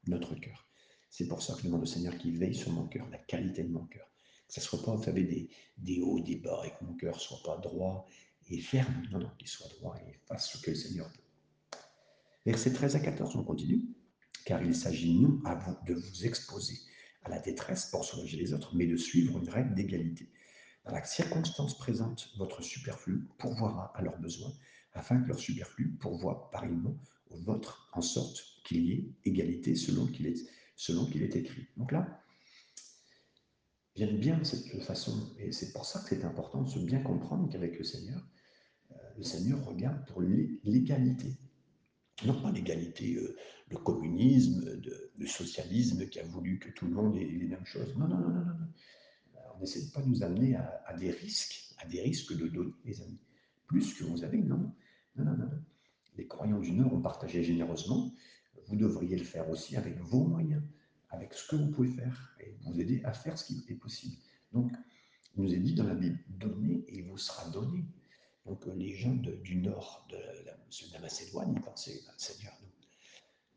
notre 0.07 0.35
cœur. 0.35 0.69
C'est 1.11 1.27
pour 1.27 1.43
ça 1.43 1.55
que 1.55 1.61
je 1.61 1.67
demande 1.67 1.83
au 1.83 1.87
Seigneur 1.87 2.17
qu'il 2.19 2.39
veille 2.39 2.55
sur 2.55 2.71
mon 2.73 2.87
cœur, 2.87 3.09
la 3.11 3.19
qualité 3.19 3.63
de 3.63 3.73
mon 3.73 3.87
cœur. 3.87 4.07
Que 4.47 4.55
ce 4.55 4.61
ne 4.61 4.65
soit 4.65 4.83
pas, 4.83 4.95
vous 4.95 5.03
savez, 5.03 5.49
des, 5.77 6.01
hauts, 6.01 6.21
des 6.21 6.37
bas, 6.37 6.63
et 6.65 6.71
que 6.71 6.85
mon 6.85 6.95
cœur 6.95 7.15
ne 7.15 7.21
soit 7.21 7.43
pas 7.45 7.59
droit 7.59 8.07
et 8.49 8.59
ferme. 8.61 9.03
Non, 9.11 9.19
non, 9.19 9.31
qu'il 9.39 9.49
soit 9.49 9.69
droit 9.69 9.97
et 10.07 10.19
fasse 10.27 10.51
ce 10.53 10.59
que 10.59 10.71
le 10.71 10.77
Seigneur 10.77 11.09
veut. 11.09 11.81
Versets 12.47 12.73
13 12.73 12.97
à 12.97 13.01
14, 13.01 13.37
on 13.37 13.45
continue. 13.45 13.83
Car 14.45 14.63
il 14.63 14.75
s'agit 14.75 15.19
non 15.19 15.41
à 15.45 15.55
vous 15.55 15.77
de 15.87 15.95
vous 15.95 16.27
exposer 16.27 16.79
à 17.25 17.29
la 17.29 17.39
détresse 17.41 17.87
pour 17.87 18.05
soulager 18.05 18.39
les 18.39 18.55
autres, 18.55 18.75
mais 18.75 18.87
de 18.87 18.97
suivre 18.97 19.39
une 19.39 19.49
règle 19.49 19.75
d'égalité. 19.75 20.31
Dans 20.85 20.93
la 20.93 21.05
circonstance 21.05 21.77
présente, 21.77 22.31
votre 22.39 22.63
superflu 22.63 23.29
pourvoira 23.39 23.93
à 23.95 24.01
leurs 24.01 24.19
besoins, 24.19 24.53
afin 24.95 25.21
que 25.21 25.29
leur 25.29 25.39
superflu 25.39 25.91
pourvoie 26.01 26.51
pareillement 26.51 26.97
au 27.31 27.37
vôtre, 27.39 27.91
en 27.93 28.01
sorte 28.01 28.43
qu'il 28.65 28.85
y 28.85 28.93
ait 28.93 29.13
égalité 29.25 29.75
selon 29.75 30.07
qu'il 30.07 30.27
est, 30.27 31.23
est 31.23 31.37
écrit. 31.37 31.67
Donc 31.77 31.93
là, 31.93 32.23
j'aime 33.97 34.19
bien 34.19 34.43
cette 34.45 34.83
façon, 34.83 35.35
et 35.39 35.53
c'est 35.53 35.73
pour 35.73 35.85
ça 35.85 36.01
que 36.01 36.09
c'est 36.09 36.25
important 36.25 36.63
de 36.63 36.69
se 36.69 36.79
bien 36.79 37.01
comprendre 37.01 37.51
qu'avec 37.51 37.79
le 37.79 37.85
Seigneur, 37.85 38.21
euh, 38.93 38.95
le 39.17 39.23
Seigneur 39.23 39.65
regarde 39.65 40.07
pour 40.07 40.23
l'égalité. 40.23 41.37
Non 42.25 42.41
pas 42.43 42.51
l'égalité, 42.51 43.15
euh, 43.15 43.37
le 43.71 43.77
communisme, 43.77 44.81
le 45.17 45.27
socialisme 45.27 46.09
qui 46.09 46.19
a 46.19 46.25
voulu 46.25 46.59
que 46.59 46.71
tout 46.71 46.87
le 46.87 46.93
monde 46.93 47.17
ait 47.17 47.25
les 47.25 47.47
mêmes 47.47 47.67
choses. 47.67 47.97
Non, 47.97 48.09
non, 48.09 48.19
non, 48.19 48.31
non, 48.31 48.45
non 48.45 48.69
on 49.59 49.61
n'essaie 49.61 49.91
pas 49.91 50.01
de 50.01 50.09
nous 50.09 50.23
amener 50.23 50.57
à, 50.57 50.95
des 50.99 51.11
risques, 51.11 51.75
à 51.79 51.87
des 51.87 52.01
risques 52.01 52.37
de 52.37 52.47
donner, 52.47 52.73
les 52.85 53.01
amis. 53.03 53.19
Plus 53.67 53.95
que 53.95 54.05
vous 54.05 54.25
avez, 54.25 54.39
non. 54.39 54.73
Non, 55.17 55.25
non, 55.25 55.37
non. 55.37 55.51
Les 56.19 56.27
croyants 56.27 56.59
du 56.59 56.73
Nord 56.73 56.93
ont 56.93 57.01
partagé 57.01 57.45
généreusement. 57.45 58.13
Vous 58.67 58.77
devriez 58.77 59.17
le 59.17 59.25
faire 59.25 59.49
aussi 59.49 59.77
avec 59.77 59.97
vos 59.99 60.25
moyens, 60.25 60.63
avec 61.11 61.33
ce 61.33 61.49
que 61.49 61.57
vous 61.57 61.71
pouvez 61.71 61.89
faire, 61.89 62.37
et 62.41 62.57
vous 62.63 62.81
aider 62.81 63.01
à 63.05 63.13
faire 63.13 63.39
ce 63.39 63.45
qui 63.45 63.65
est 63.69 63.77
possible. 63.77 64.17
Donc, 64.53 64.73
il 65.37 65.45
nous 65.45 65.55
est 65.55 65.61
dit 65.61 65.75
dans 65.75 65.87
la 65.87 65.95
Bible, 65.95 66.19
donnez 66.29 66.85
et 66.89 66.99
il 66.99 67.05
vous 67.05 67.19
sera 67.19 67.49
donné. 67.51 67.85
Donc, 68.45 68.67
les 68.77 68.95
gens 68.95 69.15
du 69.15 69.57
Nord 69.57 70.07
de 70.11 70.17
la, 70.45 71.01
Macédoine, 71.01 71.55
ils 71.55 71.63
pensaient, 71.63 72.01
bah, 72.05 72.13
Seigneur, 72.17 72.53
nous, 72.61 72.69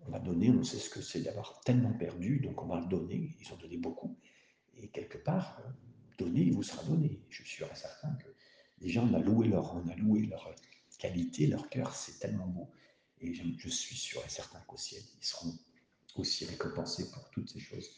on 0.05 0.11
va 0.11 0.19
donner, 0.19 0.51
on 0.51 0.63
sait 0.63 0.77
ce 0.77 0.89
que 0.89 1.01
c'est 1.01 1.21
d'avoir 1.21 1.61
tellement 1.61 1.93
perdu, 1.93 2.39
donc 2.39 2.61
on 2.61 2.67
va 2.67 2.79
le 2.79 2.87
donner. 2.87 3.35
Ils 3.39 3.51
ont 3.51 3.57
donné 3.57 3.77
beaucoup. 3.77 4.17
Et 4.75 4.87
quelque 4.89 5.17
part, 5.17 5.59
donné, 6.19 6.41
il 6.41 6.53
vous 6.53 6.63
sera 6.63 6.83
donné. 6.83 7.23
Je 7.29 7.43
suis 7.43 7.63
certain 7.73 8.13
que 8.15 8.27
les 8.79 8.89
gens, 8.89 9.07
on 9.09 9.13
a 9.15 9.19
leur, 9.19 9.75
on 9.75 9.87
a 9.87 9.95
loué 9.95 10.27
leur 10.27 10.53
qualité, 11.01 11.47
leur 11.47 11.67
cœur, 11.69 11.95
c'est 11.95 12.19
tellement 12.19 12.47
beau. 12.47 12.69
Et 13.19 13.33
je, 13.33 13.69
suis 13.69 13.95
sûr 13.95 14.21
et 14.25 14.29
certain 14.29 14.59
qu'au 14.67 14.77
ciel, 14.77 15.01
ils 15.19 15.25
seront 15.25 15.53
aussi 16.15 16.45
récompensés 16.45 17.09
pour 17.11 17.29
toutes 17.31 17.49
ces 17.49 17.59
choses. 17.59 17.89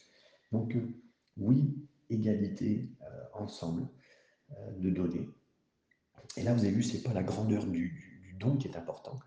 Donc, 0.52 0.74
euh, 0.74 0.94
oui, 1.36 1.74
égalité 2.08 2.88
euh, 3.02 3.24
ensemble 3.34 3.86
euh, 4.52 4.70
de 4.78 4.90
donner. 4.90 5.28
Et 6.36 6.42
là, 6.42 6.54
vous 6.54 6.64
avez 6.64 6.72
vu, 6.72 6.82
c'est 6.82 7.02
pas 7.02 7.12
la 7.12 7.22
grandeur 7.22 7.66
du, 7.66 8.00
don 8.38 8.56
qui 8.56 8.66
est 8.66 8.76
important. 8.76 9.20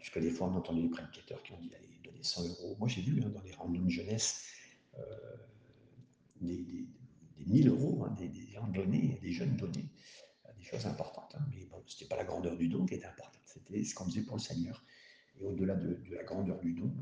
je 0.00 0.10
connais 0.10 0.26
des 0.26 0.32
fois, 0.32 0.46
on 0.46 0.54
entend 0.54 0.74
des 0.74 0.88
prédicateurs 0.88 1.42
qui 1.42 1.52
ont 1.52 1.60
dit 1.60 1.70
allez, 1.74 2.00
donnez 2.02 2.22
100 2.22 2.48
euros. 2.48 2.76
Moi, 2.78 2.88
j'ai 2.88 3.02
vu 3.02 3.22
hein, 3.22 3.28
dans 3.28 3.42
les 3.42 3.52
de 3.52 3.90
jeunesse 3.90 4.46
des, 6.40 6.56
des, 6.56 6.86
des 7.36 7.44
1000 7.46 7.68
euros, 7.68 8.06
hein, 8.06 8.16
des, 8.18 9.32
jeunes 9.32 9.56
donnés, 9.56 9.90
des 10.64 10.70
choses 10.70 10.86
importantes. 10.86 11.34
Hein. 11.36 11.44
mais 11.50 11.64
bon, 11.66 11.82
ce 11.86 11.96
n'était 11.96 12.08
pas 12.08 12.16
la 12.16 12.24
grandeur 12.24 12.56
du 12.56 12.68
don 12.68 12.86
qui 12.86 12.94
était 12.94 13.06
importante, 13.06 13.42
c'était 13.46 13.82
ce 13.82 13.94
qu'on 13.94 14.06
faisait 14.06 14.22
pour 14.22 14.36
le 14.36 14.42
Seigneur. 14.42 14.82
Et 15.40 15.44
au-delà 15.44 15.74
de, 15.74 16.00
la 16.10 16.22
grandeur 16.22 16.58
du 16.60 16.72
don, 16.72 16.92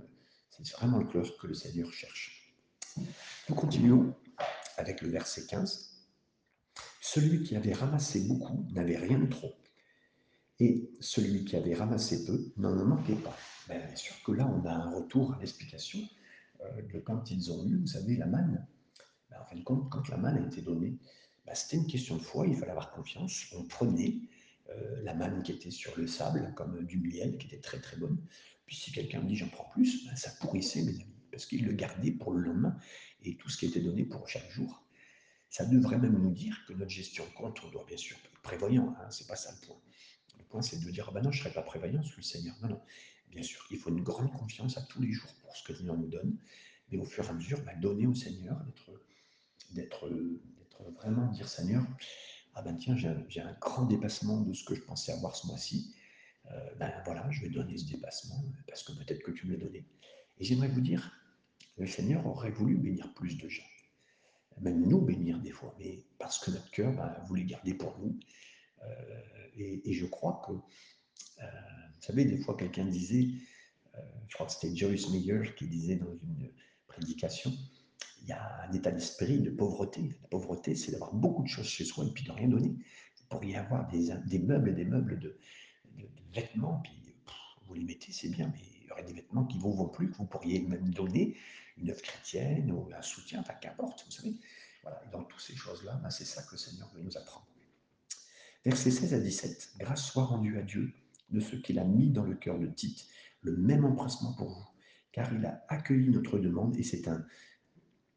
c'est 0.50 0.68
vraiment 0.72 0.98
le 0.98 1.06
cœur 1.06 1.36
que 1.36 1.46
le 1.46 1.54
Seigneur 1.54 1.92
cherche. 1.92 2.56
Nous 3.48 3.54
continuons 3.54 4.14
avec 4.76 5.00
le 5.02 5.08
verset 5.08 5.46
15. 5.46 5.90
Celui 7.00 7.42
qui 7.42 7.56
avait 7.56 7.72
ramassé 7.72 8.26
beaucoup 8.26 8.66
n'avait 8.72 8.96
rien 8.96 9.18
de 9.18 9.26
trop. 9.26 9.52
Et 10.60 10.90
celui 11.00 11.44
qui 11.44 11.56
avait 11.56 11.74
ramassé 11.74 12.24
peu 12.24 12.52
n'en 12.56 12.74
manquait 12.84 13.16
pas. 13.16 13.36
Ben, 13.68 13.84
bien 13.86 13.96
sûr 13.96 14.14
que 14.22 14.32
là, 14.32 14.46
on 14.46 14.64
a 14.64 14.72
un 14.72 14.90
retour 14.90 15.34
à 15.34 15.38
l'explication 15.40 15.98
euh, 16.60 16.82
de 16.82 17.00
quand 17.00 17.30
ils 17.30 17.50
ont 17.50 17.66
eu, 17.66 17.78
vous 17.78 17.86
savez, 17.86 18.16
la 18.16 18.26
manne. 18.26 18.66
Ben, 19.30 19.40
en 19.40 19.44
fin 19.44 19.56
de 19.56 19.64
compte, 19.64 19.90
quand 19.90 20.08
la 20.08 20.18
manne 20.18 20.36
a 20.36 20.46
été 20.46 20.60
donnée, 20.60 20.98
ben, 21.46 21.54
c'était 21.54 21.76
une 21.76 21.86
question 21.86 22.16
de 22.16 22.22
foi, 22.22 22.46
il 22.46 22.56
fallait 22.56 22.70
avoir 22.70 22.92
confiance. 22.92 23.46
On 23.52 23.64
prenait 23.64 24.16
euh, 24.70 25.02
la 25.02 25.14
manne 25.14 25.42
qui 25.42 25.52
était 25.52 25.70
sur 25.70 25.96
le 25.96 26.06
sable, 26.06 26.52
comme 26.56 26.84
du 26.84 26.98
miel, 26.98 27.36
qui 27.38 27.46
était 27.48 27.60
très 27.60 27.80
très 27.80 27.96
bonne. 27.96 28.18
Puis 28.66 28.76
si 28.76 28.92
quelqu'un 28.92 29.20
me 29.20 29.28
dit 29.28 29.36
j'en 29.36 29.48
prends 29.48 29.68
plus, 29.70 30.06
ben, 30.06 30.16
ça 30.16 30.30
pourrissait, 30.40 30.82
mes 30.82 30.94
amis, 30.94 31.16
parce 31.30 31.46
qu'il 31.46 31.64
le 31.64 31.72
gardait 31.72 32.12
pour 32.12 32.32
le 32.32 32.40
lendemain. 32.40 32.76
et 33.24 33.36
tout 33.36 33.48
ce 33.48 33.56
qui 33.56 33.66
était 33.66 33.80
donné 33.80 34.04
pour 34.04 34.28
chaque 34.28 34.50
jour. 34.50 34.84
Ça 35.48 35.64
devrait 35.66 35.98
même 35.98 36.18
nous 36.18 36.32
dire 36.32 36.64
que 36.66 36.72
notre 36.72 36.90
gestion 36.90 37.24
compte, 37.36 37.62
on 37.64 37.68
doit 37.70 37.84
bien 37.86 37.96
sûr 37.96 38.16
être 38.24 38.40
prévoyant, 38.40 38.94
hein, 38.98 39.10
c'est 39.10 39.26
pas 39.26 39.36
ça 39.36 39.52
le 39.52 39.66
point. 39.66 39.76
Le 40.38 40.44
point, 40.44 40.62
c'est 40.62 40.80
de 40.82 40.90
dire, 40.90 41.06
ah 41.08 41.12
ben 41.12 41.22
non, 41.22 41.30
je 41.30 41.38
ne 41.38 41.44
serai 41.44 41.54
pas 41.54 41.62
prévoyant 41.62 42.02
sous 42.02 42.16
le 42.16 42.22
Seigneur. 42.22 42.56
Non, 42.62 42.68
non. 42.68 42.80
Bien 43.28 43.42
sûr, 43.42 43.66
il 43.70 43.78
faut 43.78 43.90
une 43.90 44.02
grande 44.02 44.32
confiance 44.32 44.76
à 44.78 44.82
tous 44.82 45.02
les 45.02 45.12
jours 45.12 45.32
pour 45.42 45.54
ce 45.56 45.62
que 45.62 45.72
le 45.72 45.78
Seigneur 45.78 45.96
nous 45.96 46.08
donne, 46.08 46.38
mais 46.90 46.98
au 46.98 47.04
fur 47.04 47.24
et 47.24 47.28
à 47.28 47.32
mesure, 47.32 47.60
bah, 47.64 47.74
donner 47.74 48.06
au 48.06 48.14
Seigneur, 48.14 48.58
d'être 49.70 50.10
vraiment 50.90 51.26
dire 51.28 51.48
Seigneur, 51.48 51.84
ah 52.54 52.62
ben 52.62 52.76
tiens, 52.76 52.96
j'ai 52.96 53.40
un, 53.40 53.52
grand 53.60 53.86
dépassement 53.86 54.40
de 54.40 54.52
ce 54.52 54.64
que 54.64 54.74
je 54.74 54.82
pensais 54.82 55.12
avoir 55.12 55.36
ce 55.36 55.46
mois-ci. 55.46 55.94
Euh, 56.50 56.74
ben 56.78 56.92
voilà, 57.04 57.30
je 57.30 57.40
vais 57.40 57.48
donner 57.48 57.78
ce 57.78 57.86
dépassement 57.86 58.42
parce 58.66 58.82
que 58.82 58.92
peut-être 58.92 59.22
que 59.22 59.30
tu 59.30 59.46
me 59.46 59.52
l'as 59.52 59.64
donné. 59.64 59.86
Et 60.38 60.44
j'aimerais 60.44 60.68
vous 60.68 60.80
dire, 60.80 61.12
le 61.78 61.86
Seigneur 61.86 62.26
aurait 62.26 62.50
voulu 62.50 62.76
bénir 62.76 63.12
plus 63.14 63.38
de 63.38 63.48
gens, 63.48 63.62
même 64.60 64.86
nous 64.86 65.00
bénir 65.00 65.38
des 65.40 65.50
fois, 65.50 65.74
mais 65.78 66.04
parce 66.18 66.38
que 66.38 66.50
notre 66.50 66.70
cœur 66.70 66.92
ben, 66.92 67.14
voulait 67.26 67.44
garder 67.44 67.74
pour 67.74 67.98
nous. 67.98 68.18
Euh, 68.82 69.20
et, 69.56 69.92
je 69.92 70.06
crois 70.06 70.42
que, 70.46 70.52
euh, 71.42 71.46
vous 71.94 72.02
savez, 72.02 72.24
des 72.24 72.38
fois 72.38 72.56
quelqu'un 72.56 72.84
disait, 72.84 73.28
je 74.28 74.34
crois 74.34 74.46
que 74.46 74.52
c'était 74.52 74.74
Joyce 74.74 75.10
Meyer 75.10 75.54
qui 75.56 75.68
disait 75.68 75.96
dans 75.96 76.12
une 76.12 76.50
prédication, 76.86 77.52
il 78.22 78.28
y 78.28 78.32
a 78.32 78.62
un 78.68 78.72
état 78.72 78.90
d'esprit 78.90 79.40
de 79.40 79.50
pauvreté. 79.50 80.16
La 80.22 80.28
pauvreté, 80.28 80.74
c'est 80.74 80.92
d'avoir 80.92 81.12
beaucoup 81.12 81.42
de 81.42 81.48
choses 81.48 81.66
chez 81.66 81.84
soi 81.84 82.04
et 82.04 82.10
puis 82.10 82.24
de 82.24 82.32
rien 82.32 82.48
donner. 82.48 82.68
Vous 82.68 83.24
pourriez 83.28 83.56
avoir 83.56 83.88
des, 83.88 84.38
meubles 84.38 84.70
et 84.70 84.74
des 84.74 84.84
meubles 84.84 85.18
de, 85.18 85.38
vêtements, 86.34 86.80
puis 86.82 86.92
vous 87.66 87.74
les 87.74 87.84
mettez, 87.84 88.12
c'est 88.12 88.28
bien, 88.28 88.50
mais 88.52 88.60
il 88.80 88.86
y 88.86 88.90
aurait 88.90 89.04
des 89.04 89.12
vêtements 89.12 89.44
qui 89.44 89.56
ne 89.56 89.62
vous 89.62 89.72
vont 89.72 89.88
plus, 89.88 90.10
que 90.10 90.16
vous 90.16 90.26
pourriez 90.26 90.60
même 90.60 90.88
donner, 90.90 91.36
une 91.78 91.90
œuvre 91.90 92.02
chrétienne 92.02 92.70
ou 92.70 92.88
un 92.96 93.02
soutien, 93.02 93.40
enfin 93.40 93.54
qu'importe, 93.54 94.04
vous 94.04 94.10
savez. 94.10 94.34
Voilà, 94.82 95.02
dans 95.12 95.22
toutes 95.24 95.40
ces 95.40 95.54
choses-là, 95.54 95.94
ben, 96.02 96.10
c'est 96.10 96.24
ça 96.24 96.42
que 96.42 96.52
le 96.52 96.58
Seigneur 96.58 96.88
veut 96.94 97.02
nous 97.02 97.16
apprendre. 97.16 97.46
Versets 98.64 98.90
16 98.90 99.14
à 99.14 99.18
17. 99.18 99.74
Grâce 99.78 100.04
soit 100.06 100.24
rendue 100.24 100.58
à 100.58 100.62
Dieu 100.62 100.92
de 101.30 101.40
ce 101.40 101.56
qu'il 101.56 101.78
a 101.78 101.84
mis 101.84 102.10
dans 102.10 102.24
le 102.24 102.34
cœur 102.34 102.58
de 102.58 102.66
Tite, 102.66 103.06
le 103.40 103.56
même 103.56 103.84
empressement 103.84 104.34
pour 104.34 104.48
vous, 104.48 104.68
car 105.12 105.32
il 105.32 105.44
a 105.46 105.64
accueilli 105.68 106.08
notre 106.10 106.38
demande 106.38 106.76
et 106.76 106.82
c'est 106.82 107.08
un 107.08 107.24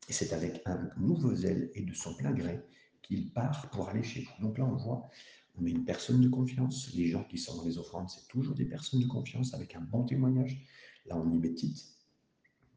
et 0.07 0.13
c'est 0.13 0.33
avec 0.33 0.61
un 0.65 0.89
nouveau 0.97 1.33
zèle 1.35 1.71
et 1.73 1.81
de 1.81 1.93
son 1.93 2.13
plein 2.15 2.31
gré 2.31 2.61
qu'il 3.01 3.31
part 3.31 3.69
pour 3.71 3.89
aller 3.89 4.03
chez 4.03 4.21
vous. 4.21 4.47
Donc 4.47 4.57
là, 4.57 4.65
on 4.65 4.75
voit, 4.75 5.09
on 5.57 5.61
met 5.61 5.71
une 5.71 5.85
personne 5.85 6.21
de 6.21 6.29
confiance. 6.29 6.93
Les 6.93 7.07
gens 7.07 7.23
qui 7.23 7.37
sont 7.37 7.57
dans 7.57 7.63
les 7.63 7.77
offrandes, 7.77 8.09
c'est 8.09 8.27
toujours 8.27 8.55
des 8.55 8.65
personnes 8.65 9.01
de 9.01 9.07
confiance 9.07 9.53
avec 9.53 9.75
un 9.75 9.81
bon 9.81 10.03
témoignage. 10.03 10.61
Là, 11.05 11.17
on 11.17 11.31
y 11.31 11.37
met 11.37 11.53
Tite. 11.53 11.83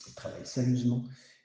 Il 0.07 0.15
travaille 0.15 0.47
sérieusement. 0.47 1.05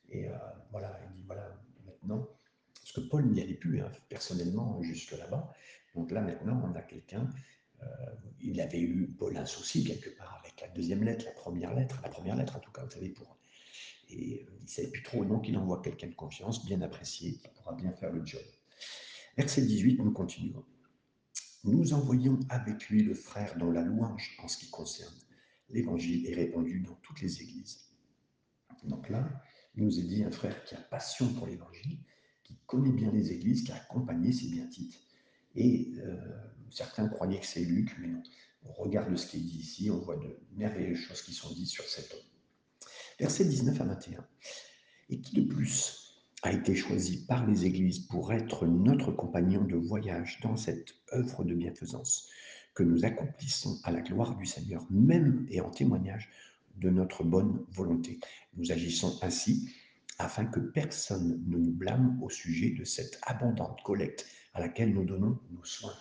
Et 0.09 0.29
euh, 0.29 0.37
voilà, 0.71 0.99
il 1.05 1.15
dit 1.15 1.23
voilà, 1.25 1.57
maintenant, 1.85 2.27
parce 2.75 2.91
que 2.93 3.01
Paul 3.01 3.25
n'y 3.25 3.41
allait 3.41 3.53
plus 3.55 3.81
hein, 3.81 3.91
personnellement 4.09 4.81
jusque 4.83 5.11
là-bas. 5.11 5.53
Donc 5.95 6.11
là, 6.11 6.21
maintenant, 6.21 6.61
on 6.65 6.75
a 6.75 6.81
quelqu'un. 6.81 7.29
Euh, 7.81 7.85
il 8.41 8.61
avait 8.61 8.79
eu, 8.79 9.07
Paul, 9.17 9.35
un 9.37 9.45
souci 9.45 9.83
quelque 9.83 10.09
part 10.11 10.39
avec 10.43 10.61
la 10.61 10.67
deuxième 10.69 11.03
lettre, 11.03 11.25
la 11.25 11.31
première 11.31 11.73
lettre, 11.73 11.99
la 12.03 12.09
première 12.09 12.35
lettre 12.35 12.55
en 12.55 12.59
tout 12.59 12.71
cas, 12.71 12.83
vous 12.83 12.91
savez, 12.91 13.09
pour 13.09 13.37
et 14.13 14.45
euh, 14.47 14.53
il 14.59 14.63
ne 14.63 14.67
savait 14.67 14.89
plus 14.89 15.03
trop, 15.03 15.25
donc 15.25 15.47
il 15.47 15.57
envoie 15.57 15.81
quelqu'un 15.81 16.07
de 16.07 16.15
confiance, 16.15 16.65
bien 16.65 16.81
apprécié, 16.81 17.33
qui 17.33 17.47
pourra 17.55 17.73
bien 17.73 17.91
faire 17.93 18.11
le 18.11 18.25
job. 18.25 18.41
Verset 19.37 19.63
18, 19.63 19.99
nous 19.99 20.11
continuons. 20.11 20.63
Nous 21.63 21.93
envoyons 21.93 22.39
avec 22.49 22.89
lui 22.89 23.03
le 23.03 23.13
frère 23.13 23.57
dont 23.57 23.71
la 23.71 23.81
louange 23.81 24.37
en 24.43 24.47
ce 24.47 24.57
qui 24.57 24.69
concerne 24.69 25.15
l'évangile 25.69 26.27
est 26.27 26.35
répandue 26.35 26.81
dans 26.81 26.95
toutes 27.01 27.21
les 27.21 27.41
églises. 27.41 27.89
Donc 28.83 29.09
là, 29.09 29.27
il 29.75 29.83
nous 29.83 29.99
est 29.99 30.03
dit 30.03 30.23
un 30.23 30.31
frère 30.31 30.63
qui 30.65 30.75
a 30.75 30.81
passion 30.81 31.33
pour 31.33 31.47
l'évangile, 31.47 31.97
qui 32.43 32.57
connaît 32.67 32.91
bien 32.91 33.11
les 33.11 33.31
églises, 33.31 33.63
qui 33.63 33.71
a 33.71 33.75
accompagné, 33.75 34.31
c'est 34.31 34.49
bien 34.49 34.67
titres. 34.67 34.99
Et 35.55 35.93
euh, 35.97 36.17
certains 36.69 37.07
croyaient 37.07 37.39
que 37.39 37.45
c'est 37.45 37.63
Luc, 37.63 37.95
mais 37.99 38.07
non. 38.07 38.21
On 38.65 38.73
regarde 38.73 39.15
ce 39.15 39.27
qui 39.27 39.37
est 39.37 39.41
dit 39.41 39.59
ici, 39.59 39.89
on 39.91 39.99
voit 39.99 40.15
de 40.15 40.37
merveilleuses 40.51 40.99
choses 40.99 41.21
qui 41.21 41.33
sont 41.33 41.53
dites 41.53 41.67
sur 41.67 41.83
cet 41.83 42.13
homme 42.13 42.32
versets 43.19 43.45
19 43.45 43.81
à 43.81 43.83
21. 43.85 44.25
Et 45.09 45.19
qui 45.19 45.35
de 45.35 45.41
plus 45.41 46.03
a 46.43 46.51
été 46.51 46.75
choisi 46.75 47.25
par 47.25 47.47
les 47.47 47.65
églises 47.65 47.99
pour 47.99 48.33
être 48.33 48.65
notre 48.67 49.11
compagnon 49.11 49.63
de 49.63 49.75
voyage 49.75 50.39
dans 50.41 50.57
cette 50.57 50.93
œuvre 51.13 51.43
de 51.43 51.53
bienfaisance 51.53 52.29
que 52.73 52.83
nous 52.83 53.05
accomplissons 53.05 53.79
à 53.83 53.91
la 53.91 54.01
gloire 54.01 54.35
du 54.35 54.45
Seigneur, 54.45 54.85
même 54.89 55.45
et 55.49 55.61
en 55.61 55.69
témoignage 55.69 56.29
de 56.75 56.89
notre 56.89 57.23
bonne 57.23 57.65
volonté. 57.71 58.19
Nous 58.55 58.71
agissons 58.71 59.19
ainsi 59.21 59.69
afin 60.17 60.45
que 60.45 60.59
personne 60.59 61.43
ne 61.47 61.57
nous 61.57 61.71
blâme 61.71 62.21
au 62.21 62.29
sujet 62.29 62.71
de 62.71 62.83
cette 62.83 63.19
abondante 63.23 63.81
collecte 63.83 64.25
à 64.53 64.59
laquelle 64.59 64.93
nous 64.93 65.05
donnons 65.05 65.39
nos 65.51 65.63
soins. 65.63 65.93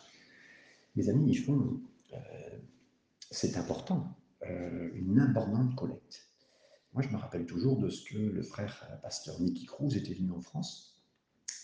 Mes 0.96 1.08
amis, 1.08 1.30
ils 1.30 1.38
font, 1.38 1.80
euh, 2.12 2.58
c'est 3.30 3.56
important, 3.56 4.16
euh, 4.46 4.90
une 4.94 5.20
abondante 5.20 5.74
collecte. 5.74 6.31
Moi, 6.94 7.02
je 7.02 7.08
me 7.08 7.16
rappelle 7.16 7.46
toujours 7.46 7.78
de 7.78 7.88
ce 7.88 8.04
que 8.04 8.18
le 8.18 8.42
frère 8.42 8.86
euh, 8.90 8.96
pasteur 8.96 9.40
Nicky 9.40 9.64
Cruz 9.64 9.96
était 9.96 10.12
venu 10.12 10.30
en 10.32 10.42
France. 10.42 11.02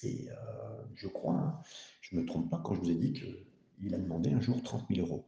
Et 0.03 0.31
euh, 0.31 0.35
je 0.95 1.07
crois, 1.07 1.35
hein, 1.35 1.63
je 2.01 2.17
ne 2.17 2.23
me 2.23 2.27
trompe 2.27 2.51
pas 2.51 2.61
quand 2.65 2.75
je 2.75 2.81
vous 2.81 2.91
ai 2.91 2.95
dit 2.95 3.13
qu'il 3.13 3.95
a 3.95 3.99
demandé 3.99 4.33
un 4.33 4.41
jour 4.41 4.63
30 4.63 4.87
000 4.89 5.07
euros 5.07 5.27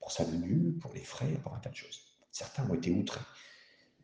pour 0.00 0.12
sa 0.12 0.24
venue, 0.24 0.72
pour 0.74 0.94
les 0.94 1.04
frais, 1.04 1.34
pour 1.42 1.54
un 1.54 1.58
tas 1.58 1.68
de 1.68 1.76
choses. 1.76 2.00
Certains 2.32 2.68
ont 2.70 2.74
été 2.74 2.90
outrés. 2.90 3.20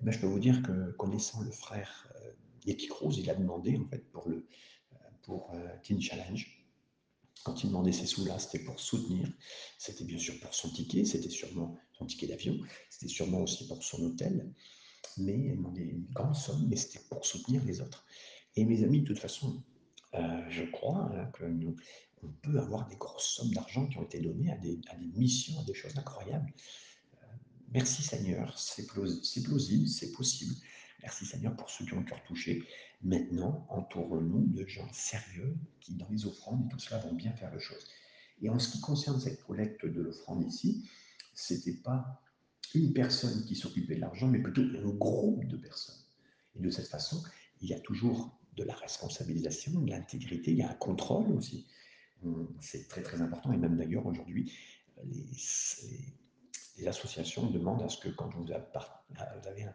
Mais 0.02 0.12
je 0.12 0.20
peux 0.20 0.26
vous 0.26 0.40
dire 0.40 0.62
que 0.62 0.90
connaissant 0.92 1.40
le 1.40 1.50
frère 1.50 2.12
euh, 2.16 2.32
Nicky 2.66 2.88
Cruz, 2.88 3.16
il 3.16 3.30
a 3.30 3.34
demandé 3.34 3.78
en 3.78 3.86
fait 3.88 4.10
pour 4.10 4.28
le 4.28 4.46
pour 5.22 5.54
Teen 5.82 6.02
Challenge. 6.02 6.46
Quand 7.44 7.64
il 7.64 7.68
demandait 7.68 7.92
ces 7.92 8.04
sous-là, 8.04 8.38
c'était 8.38 8.62
pour 8.62 8.78
soutenir. 8.78 9.26
C'était 9.78 10.04
bien 10.04 10.18
sûr 10.18 10.38
pour 10.38 10.52
son 10.52 10.68
ticket, 10.68 11.06
c'était 11.06 11.30
sûrement 11.30 11.78
son 11.94 12.04
ticket 12.04 12.26
d'avion, 12.26 12.58
c'était 12.90 13.08
sûrement 13.08 13.40
aussi 13.40 13.66
pour 13.66 13.82
son 13.82 14.02
hôtel 14.02 14.52
mais 15.18 15.46
elle 15.48 15.56
demandait 15.56 15.82
une 15.82 16.06
grande 16.12 16.34
somme, 16.34 16.66
mais 16.68 16.76
c'était 16.76 17.04
pour 17.08 17.24
soutenir 17.24 17.64
les 17.64 17.80
autres. 17.80 18.04
Et 18.56 18.64
mes 18.64 18.84
amis, 18.84 19.00
de 19.00 19.06
toute 19.06 19.18
façon, 19.18 19.62
euh, 20.14 20.44
je 20.48 20.64
crois 20.64 21.10
hein, 21.14 21.30
qu'on 21.32 22.28
peut 22.42 22.58
avoir 22.58 22.86
des 22.86 22.96
grosses 22.96 23.36
sommes 23.36 23.52
d'argent 23.52 23.86
qui 23.86 23.98
ont 23.98 24.04
été 24.04 24.20
données 24.20 24.52
à 24.52 24.56
des, 24.56 24.80
à 24.90 24.96
des, 24.96 25.06
missions, 25.16 25.60
à 25.60 25.64
des 25.64 25.74
choses 25.74 25.96
incroyables. 25.98 26.52
Euh, 27.22 27.26
merci 27.72 28.02
Seigneur, 28.02 28.58
c'est 28.58 28.86
plausible, 28.86 29.88
c'est 29.88 30.12
possible. 30.12 30.54
Merci 31.02 31.26
Seigneur 31.26 31.54
pour 31.56 31.68
ceux 31.68 31.84
qui 31.84 31.92
ont 31.94 32.00
le 32.00 32.04
cœur 32.04 32.22
touché. 32.24 32.62
Maintenant, 33.02 33.66
entourons-nous 33.68 34.46
de 34.46 34.66
gens 34.66 34.88
sérieux 34.92 35.56
qui, 35.80 35.94
dans 35.94 36.08
les 36.08 36.24
offrandes 36.24 36.64
et 36.64 36.68
tout 36.68 36.78
cela, 36.78 36.98
vont 36.98 37.12
bien 37.12 37.32
faire 37.32 37.52
les 37.52 37.60
choses. 37.60 37.86
Et 38.40 38.48
en 38.48 38.58
ce 38.58 38.70
qui 38.70 38.80
concerne 38.80 39.20
cette 39.20 39.42
collecte 39.44 39.84
de 39.84 40.00
l'offrande 40.00 40.44
ici, 40.46 40.88
c'était 41.34 41.74
pas 41.74 42.22
une 42.74 42.92
personne 42.92 43.44
qui 43.44 43.54
s'occupait 43.54 43.96
de 43.96 44.00
l'argent, 44.00 44.26
mais 44.26 44.40
plutôt 44.40 44.62
un 44.62 44.90
groupe 44.90 45.46
de 45.46 45.56
personnes. 45.56 46.02
Et 46.56 46.60
de 46.60 46.70
cette 46.70 46.88
façon, 46.88 47.22
il 47.60 47.68
y 47.68 47.74
a 47.74 47.80
toujours 47.80 48.36
de 48.56 48.64
la 48.64 48.74
responsabilisation, 48.74 49.80
de 49.80 49.90
l'intégrité, 49.90 50.52
il 50.52 50.58
y 50.58 50.62
a 50.62 50.70
un 50.70 50.74
contrôle 50.74 51.30
aussi. 51.32 51.66
C'est 52.60 52.88
très 52.88 53.02
très 53.02 53.20
important, 53.20 53.52
et 53.52 53.58
même 53.58 53.76
d'ailleurs 53.76 54.06
aujourd'hui, 54.06 54.50
les, 56.76 56.88
associations 56.88 57.50
demandent 57.50 57.82
à 57.82 57.88
ce 57.88 57.98
que 57.98 58.08
quand 58.08 58.30
vous 58.34 58.50
avez 58.50 59.64
un, 59.64 59.74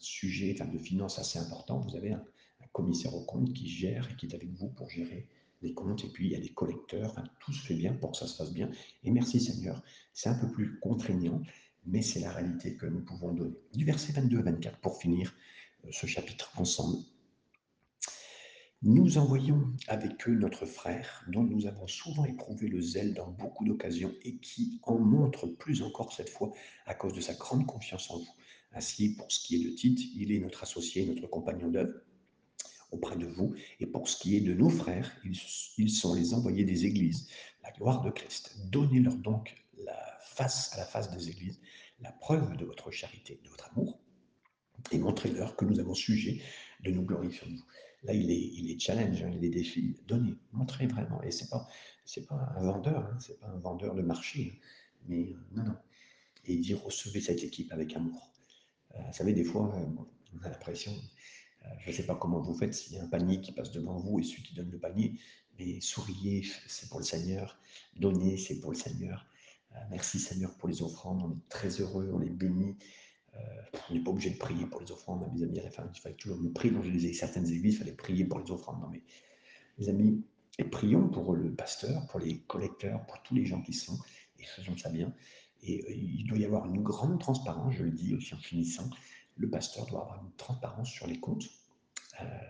sujet 0.00 0.54
de 0.54 0.78
finances 0.78 1.18
assez 1.18 1.38
important, 1.38 1.78
vous 1.78 1.96
avez 1.96 2.12
un, 2.12 2.24
commissaire 2.72 3.14
au 3.14 3.24
compte 3.24 3.52
qui 3.54 3.68
gère 3.68 4.10
et 4.10 4.16
qui 4.16 4.26
est 4.26 4.34
avec 4.34 4.50
vous 4.52 4.68
pour 4.68 4.90
gérer 4.90 5.26
les 5.62 5.72
comptes, 5.74 6.04
et 6.04 6.08
puis 6.08 6.26
il 6.26 6.32
y 6.32 6.36
a 6.36 6.40
des 6.40 6.50
collecteurs, 6.50 7.14
tout 7.40 7.52
se 7.52 7.64
fait 7.64 7.74
bien 7.74 7.94
pour 7.94 8.12
que 8.12 8.18
ça 8.18 8.26
se 8.26 8.36
fasse 8.36 8.52
bien. 8.52 8.70
Et 9.04 9.10
merci 9.10 9.40
Seigneur, 9.40 9.82
c'est 10.12 10.28
un 10.28 10.34
peu 10.34 10.48
plus 10.50 10.78
contraignant, 10.78 11.42
mais 11.86 12.02
c'est 12.02 12.20
la 12.20 12.32
réalité 12.32 12.76
que 12.76 12.86
nous 12.86 13.00
pouvons 13.00 13.32
donner. 13.32 13.56
Du 13.74 13.84
verset 13.84 14.12
22 14.12 14.38
à 14.38 14.42
24, 14.42 14.78
pour 14.78 14.98
finir 14.98 15.34
euh, 15.84 15.88
ce 15.92 16.06
chapitre 16.06 16.52
ensemble. 16.56 16.98
Nous 18.82 19.18
envoyons 19.18 19.72
avec 19.88 20.28
eux 20.28 20.34
notre 20.34 20.64
frère, 20.64 21.24
dont 21.26 21.42
nous 21.42 21.66
avons 21.66 21.88
souvent 21.88 22.24
éprouvé 22.24 22.68
le 22.68 22.80
zèle 22.80 23.12
dans 23.12 23.28
beaucoup 23.28 23.64
d'occasions 23.64 24.14
et 24.22 24.36
qui 24.36 24.78
en 24.84 24.98
montre 24.98 25.48
plus 25.48 25.82
encore 25.82 26.12
cette 26.12 26.28
fois 26.28 26.52
à 26.86 26.94
cause 26.94 27.12
de 27.12 27.20
sa 27.20 27.34
grande 27.34 27.66
confiance 27.66 28.08
en 28.10 28.18
vous. 28.18 28.34
Ainsi, 28.72 29.16
pour 29.16 29.32
ce 29.32 29.44
qui 29.44 29.56
est 29.56 29.64
de 29.64 29.74
Tite, 29.74 30.00
il 30.14 30.30
est 30.30 30.38
notre 30.38 30.62
associé, 30.62 31.04
notre 31.06 31.26
compagnon 31.26 31.68
d'œuvre 31.68 31.94
auprès 32.90 33.16
de 33.16 33.26
vous. 33.26 33.54
Et 33.80 33.86
pour 33.86 34.08
ce 34.08 34.16
qui 34.16 34.36
est 34.36 34.40
de 34.40 34.54
nos 34.54 34.70
frères, 34.70 35.10
ils, 35.24 35.90
sont 35.90 36.14
les 36.14 36.34
envoyés 36.34 36.64
des 36.64 36.86
églises, 36.86 37.28
la 37.62 37.72
gloire 37.72 38.02
de 38.02 38.10
Christ. 38.10 38.56
Donnez-leur 38.70 39.16
donc 39.16 39.54
la 39.84 40.17
face 40.38 40.72
à 40.74 40.76
la 40.76 40.84
face 40.84 41.10
des 41.10 41.28
églises 41.28 41.60
la 42.00 42.12
preuve 42.12 42.56
de 42.56 42.64
votre 42.64 42.92
charité, 42.92 43.40
de 43.42 43.48
votre 43.48 43.68
amour, 43.70 43.98
et 44.92 44.98
montrez-leur 44.98 45.56
que 45.56 45.64
nous 45.64 45.80
avons 45.80 45.94
sujet 45.94 46.40
de 46.84 46.92
nous 46.92 47.02
glorifier 47.02 47.48
en 47.48 47.50
vous. 47.50 47.64
Là, 48.04 48.14
il 48.14 48.30
est, 48.30 48.46
il 48.58 48.70
est 48.70 48.78
challenge, 48.78 49.20
hein, 49.24 49.32
il 49.34 49.44
est 49.44 49.50
défi. 49.50 49.96
Donnez, 50.06 50.36
montrez 50.52 50.86
vraiment. 50.86 51.20
Et 51.24 51.32
c'est 51.32 51.48
pas, 51.48 51.66
c'est 52.04 52.24
pas 52.24 52.54
un 52.56 52.62
vendeur, 52.62 53.04
hein, 53.04 53.18
c'est 53.18 53.40
pas 53.40 53.48
un 53.48 53.58
vendeur 53.58 53.96
de 53.96 54.02
marché, 54.02 54.52
hein, 54.54 54.66
mais 55.08 55.32
euh, 55.32 55.56
non, 55.56 55.64
non. 55.64 55.76
Et 56.44 56.54
il 56.54 56.60
dit 56.60 56.74
recevez 56.74 57.20
cette 57.20 57.42
équipe 57.42 57.72
avec 57.72 57.96
amour. 57.96 58.30
Euh, 58.94 59.02
vous 59.04 59.12
savez, 59.12 59.32
des 59.32 59.42
fois, 59.42 59.74
euh, 59.74 59.86
on 60.34 60.44
a 60.44 60.48
l'impression, 60.48 60.94
je 61.80 61.90
ne 61.90 61.94
sais 61.94 62.06
pas 62.06 62.14
comment 62.14 62.40
vous 62.40 62.54
faites 62.54 62.74
s'il 62.74 62.94
y 62.94 62.98
a 62.98 63.02
un 63.02 63.08
panier 63.08 63.40
qui 63.40 63.50
passe 63.50 63.72
devant 63.72 63.98
vous 63.98 64.20
et 64.20 64.22
celui 64.22 64.44
qui 64.44 64.54
donne 64.54 64.70
le 64.70 64.78
panier, 64.78 65.18
mais 65.58 65.80
souriez, 65.80 66.46
c'est 66.68 66.88
pour 66.88 67.00
le 67.00 67.04
Seigneur. 67.04 67.58
Donnez, 67.96 68.36
c'est 68.36 68.60
pour 68.60 68.70
le 68.70 68.76
Seigneur. 68.76 69.26
Euh, 69.74 69.78
merci 69.90 70.18
Seigneur 70.18 70.54
pour 70.54 70.68
les 70.68 70.82
offrandes. 70.82 71.22
On 71.22 71.32
est 71.32 71.48
très 71.48 71.68
heureux, 71.80 72.10
on 72.12 72.20
est 72.20 72.30
bénis. 72.30 72.76
Euh, 73.34 73.38
on 73.90 73.94
n'est 73.94 74.00
pas 74.00 74.10
obligé 74.10 74.30
de 74.30 74.38
prier 74.38 74.66
pour 74.66 74.80
les 74.80 74.90
offrandes, 74.90 75.26
mes 75.34 75.42
amis. 75.42 75.60
Enfin, 75.66 75.88
il 75.94 76.00
fallait 76.00 76.16
toujours 76.16 76.38
me 76.38 76.50
prier. 76.50 76.72
Dans 76.72 76.82
certaines 77.12 77.46
églises, 77.46 77.74
il 77.74 77.78
fallait 77.78 77.92
prier 77.92 78.24
pour 78.24 78.40
les 78.40 78.50
offrandes. 78.50 78.80
Non, 78.80 78.88
mais 78.88 79.02
mes 79.78 79.88
amis, 79.88 80.24
prions 80.70 81.08
pour 81.08 81.34
le 81.34 81.54
pasteur, 81.54 82.06
pour 82.08 82.20
les 82.20 82.40
collecteurs, 82.40 83.04
pour 83.06 83.22
tous 83.22 83.34
les 83.34 83.44
gens 83.44 83.62
qui 83.62 83.72
sont, 83.72 83.98
et 84.38 84.44
faisons 84.44 84.76
ça 84.76 84.90
bien. 84.90 85.12
Et 85.62 85.92
il 85.92 86.24
doit 86.26 86.38
y 86.38 86.44
avoir 86.44 86.66
une 86.66 86.82
grande 86.82 87.20
transparence, 87.20 87.74
je 87.74 87.84
le 87.84 87.90
dis 87.90 88.14
aussi 88.14 88.34
en 88.34 88.38
finissant. 88.38 88.88
Le 89.36 89.48
pasteur 89.48 89.86
doit 89.86 90.02
avoir 90.02 90.24
une 90.24 90.32
transparence 90.36 90.88
sur 90.88 91.06
les 91.06 91.18
comptes, 91.18 91.48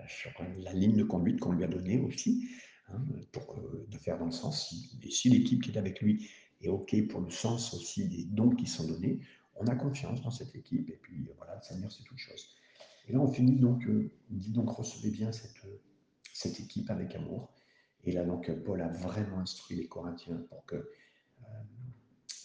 sur 0.09 0.31
la 0.59 0.73
ligne 0.73 0.97
de 0.97 1.05
conduite 1.05 1.41
qu'on 1.41 1.53
lui 1.53 1.65
a 1.65 1.69
donnée 1.69 2.01
aussi, 2.01 2.49
hein, 2.89 3.03
pour 3.33 3.57
de 3.57 3.99
faire 3.99 4.19
dans 4.19 4.27
le 4.27 4.33
sens. 4.33 4.75
Et 5.03 5.11
si 5.11 5.29
l'équipe 5.29 5.63
qui 5.63 5.71
est 5.71 5.79
avec 5.79 6.01
lui 6.01 6.31
est 6.61 6.69
OK 6.69 6.95
pour 7.09 7.21
le 7.21 7.31
sens 7.31 7.75
aussi 7.75 8.09
des 8.09 8.25
dons 8.25 8.51
qui 8.51 8.67
sont 8.67 8.87
donnés, 8.87 9.21
on 9.57 9.67
a 9.67 9.75
confiance 9.75 10.21
dans 10.23 10.31
cette 10.31 10.55
équipe. 10.55 10.89
Et 10.91 10.99
puis 11.03 11.29
voilà, 11.37 11.57
le 11.57 11.63
Seigneur, 11.63 11.91
c'est 11.91 12.05
toute 12.05 12.19
chose. 12.19 12.49
Et 13.09 13.13
là, 13.13 13.21
on 13.21 13.33
finit 13.33 13.57
donc, 13.57 13.85
euh, 13.87 14.11
on 14.31 14.35
dit 14.35 14.51
donc, 14.51 14.71
recevez 14.71 15.11
bien 15.11 15.33
cette, 15.33 15.63
cette 16.33 16.61
équipe 16.61 16.91
avec 16.91 17.15
amour. 17.15 17.53
Et 18.05 18.13
là, 18.13 18.25
donc, 18.25 18.51
Paul 18.65 18.81
a 18.81 18.89
vraiment 18.89 19.39
instruit 19.41 19.77
les 19.77 19.87
Corinthiens 19.87 20.37
pour 20.49 20.65
que 20.67 20.77
euh, 20.77 21.45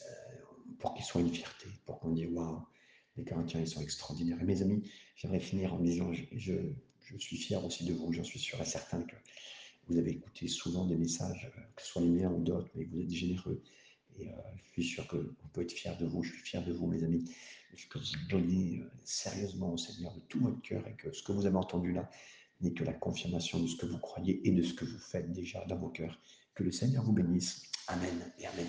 euh, 0.04 0.76
pour 0.80 0.94
qu'ils 0.94 1.06
soient 1.06 1.22
une 1.22 1.34
fierté, 1.34 1.68
pour 1.86 2.00
qu'on 2.00 2.12
dise 2.12 2.28
waouh, 2.32 2.62
les 3.18 3.24
Corinthiens, 3.24 3.60
ils 3.60 3.68
sont 3.68 3.82
extraordinaires. 3.82 4.42
Et 4.42 4.46
mes 4.46 4.62
amis, 4.62 4.90
j'aimerais 5.16 5.40
finir 5.40 5.74
en 5.74 5.80
disant 5.80 6.12
je, 6.12 6.24
je, 6.32 7.18
suis 7.18 7.38
fier 7.38 7.64
aussi 7.64 7.86
de 7.86 7.94
vous, 7.94 8.12
j'en 8.12 8.24
suis 8.24 8.40
sûr 8.40 8.60
et 8.60 8.66
certain 8.66 9.02
que 9.04 9.16
vous 9.88 9.98
avez 9.98 10.12
écouté 10.12 10.48
souvent 10.48 10.86
des 10.86 10.96
messages, 10.96 11.52
que 11.76 11.82
ce 11.82 11.90
soit 11.90 12.02
les 12.02 12.10
miens 12.10 12.32
ou 12.32 12.42
d'autres, 12.42 12.70
mais 12.76 12.86
vous 12.86 13.00
êtes 13.00 13.12
généreux. 13.12 13.62
Et 14.20 14.30
euh, 14.30 14.36
je 14.56 14.72
suis 14.82 14.84
sûr 14.84 15.08
qu'on 15.08 15.48
peut 15.54 15.62
être 15.62 15.72
fier 15.72 15.98
de 15.98 16.06
vous. 16.06 16.24
Je 16.24 16.34
suis 16.34 16.42
fier 16.44 16.64
de 16.64 16.74
vous, 16.74 16.88
mes 16.88 17.04
amis. 17.04 17.30
Que 17.90 17.98
vous 17.98 18.06
donnez 18.30 18.82
euh, 18.82 18.92
sérieusement 19.04 19.74
au 19.74 19.78
Seigneur 19.78 20.14
de 20.14 20.20
tout 20.30 20.40
votre 20.40 20.62
cœur 20.62 20.88
et 20.88 20.94
que 20.94 21.12
ce 21.12 21.24
que 21.24 21.32
vous 21.32 21.46
avez 21.46 21.58
entendu 21.58 21.92
là 21.92 22.10
n'est 22.62 22.74
que 22.74 22.84
la 22.84 22.94
confirmation 22.94 23.60
de 23.60 23.68
ce 23.68 23.76
que 23.76 23.88
vous 23.88 23.98
croyez 23.98 24.48
et 24.48 24.52
de 24.52 24.62
ce 24.62 24.74
que 24.74 24.86
vous 24.86 25.00
faites 25.00 25.32
déjà 25.32 25.66
dans 25.66 25.78
vos 25.78 25.90
cœurs. 25.90 26.20
Que 26.54 26.64
le 26.64 26.72
Seigneur 26.72 27.04
vous 27.04 27.14
bénisse. 27.14 27.64
Amen 27.88 28.32
et 28.38 28.46
Amen. 28.46 28.68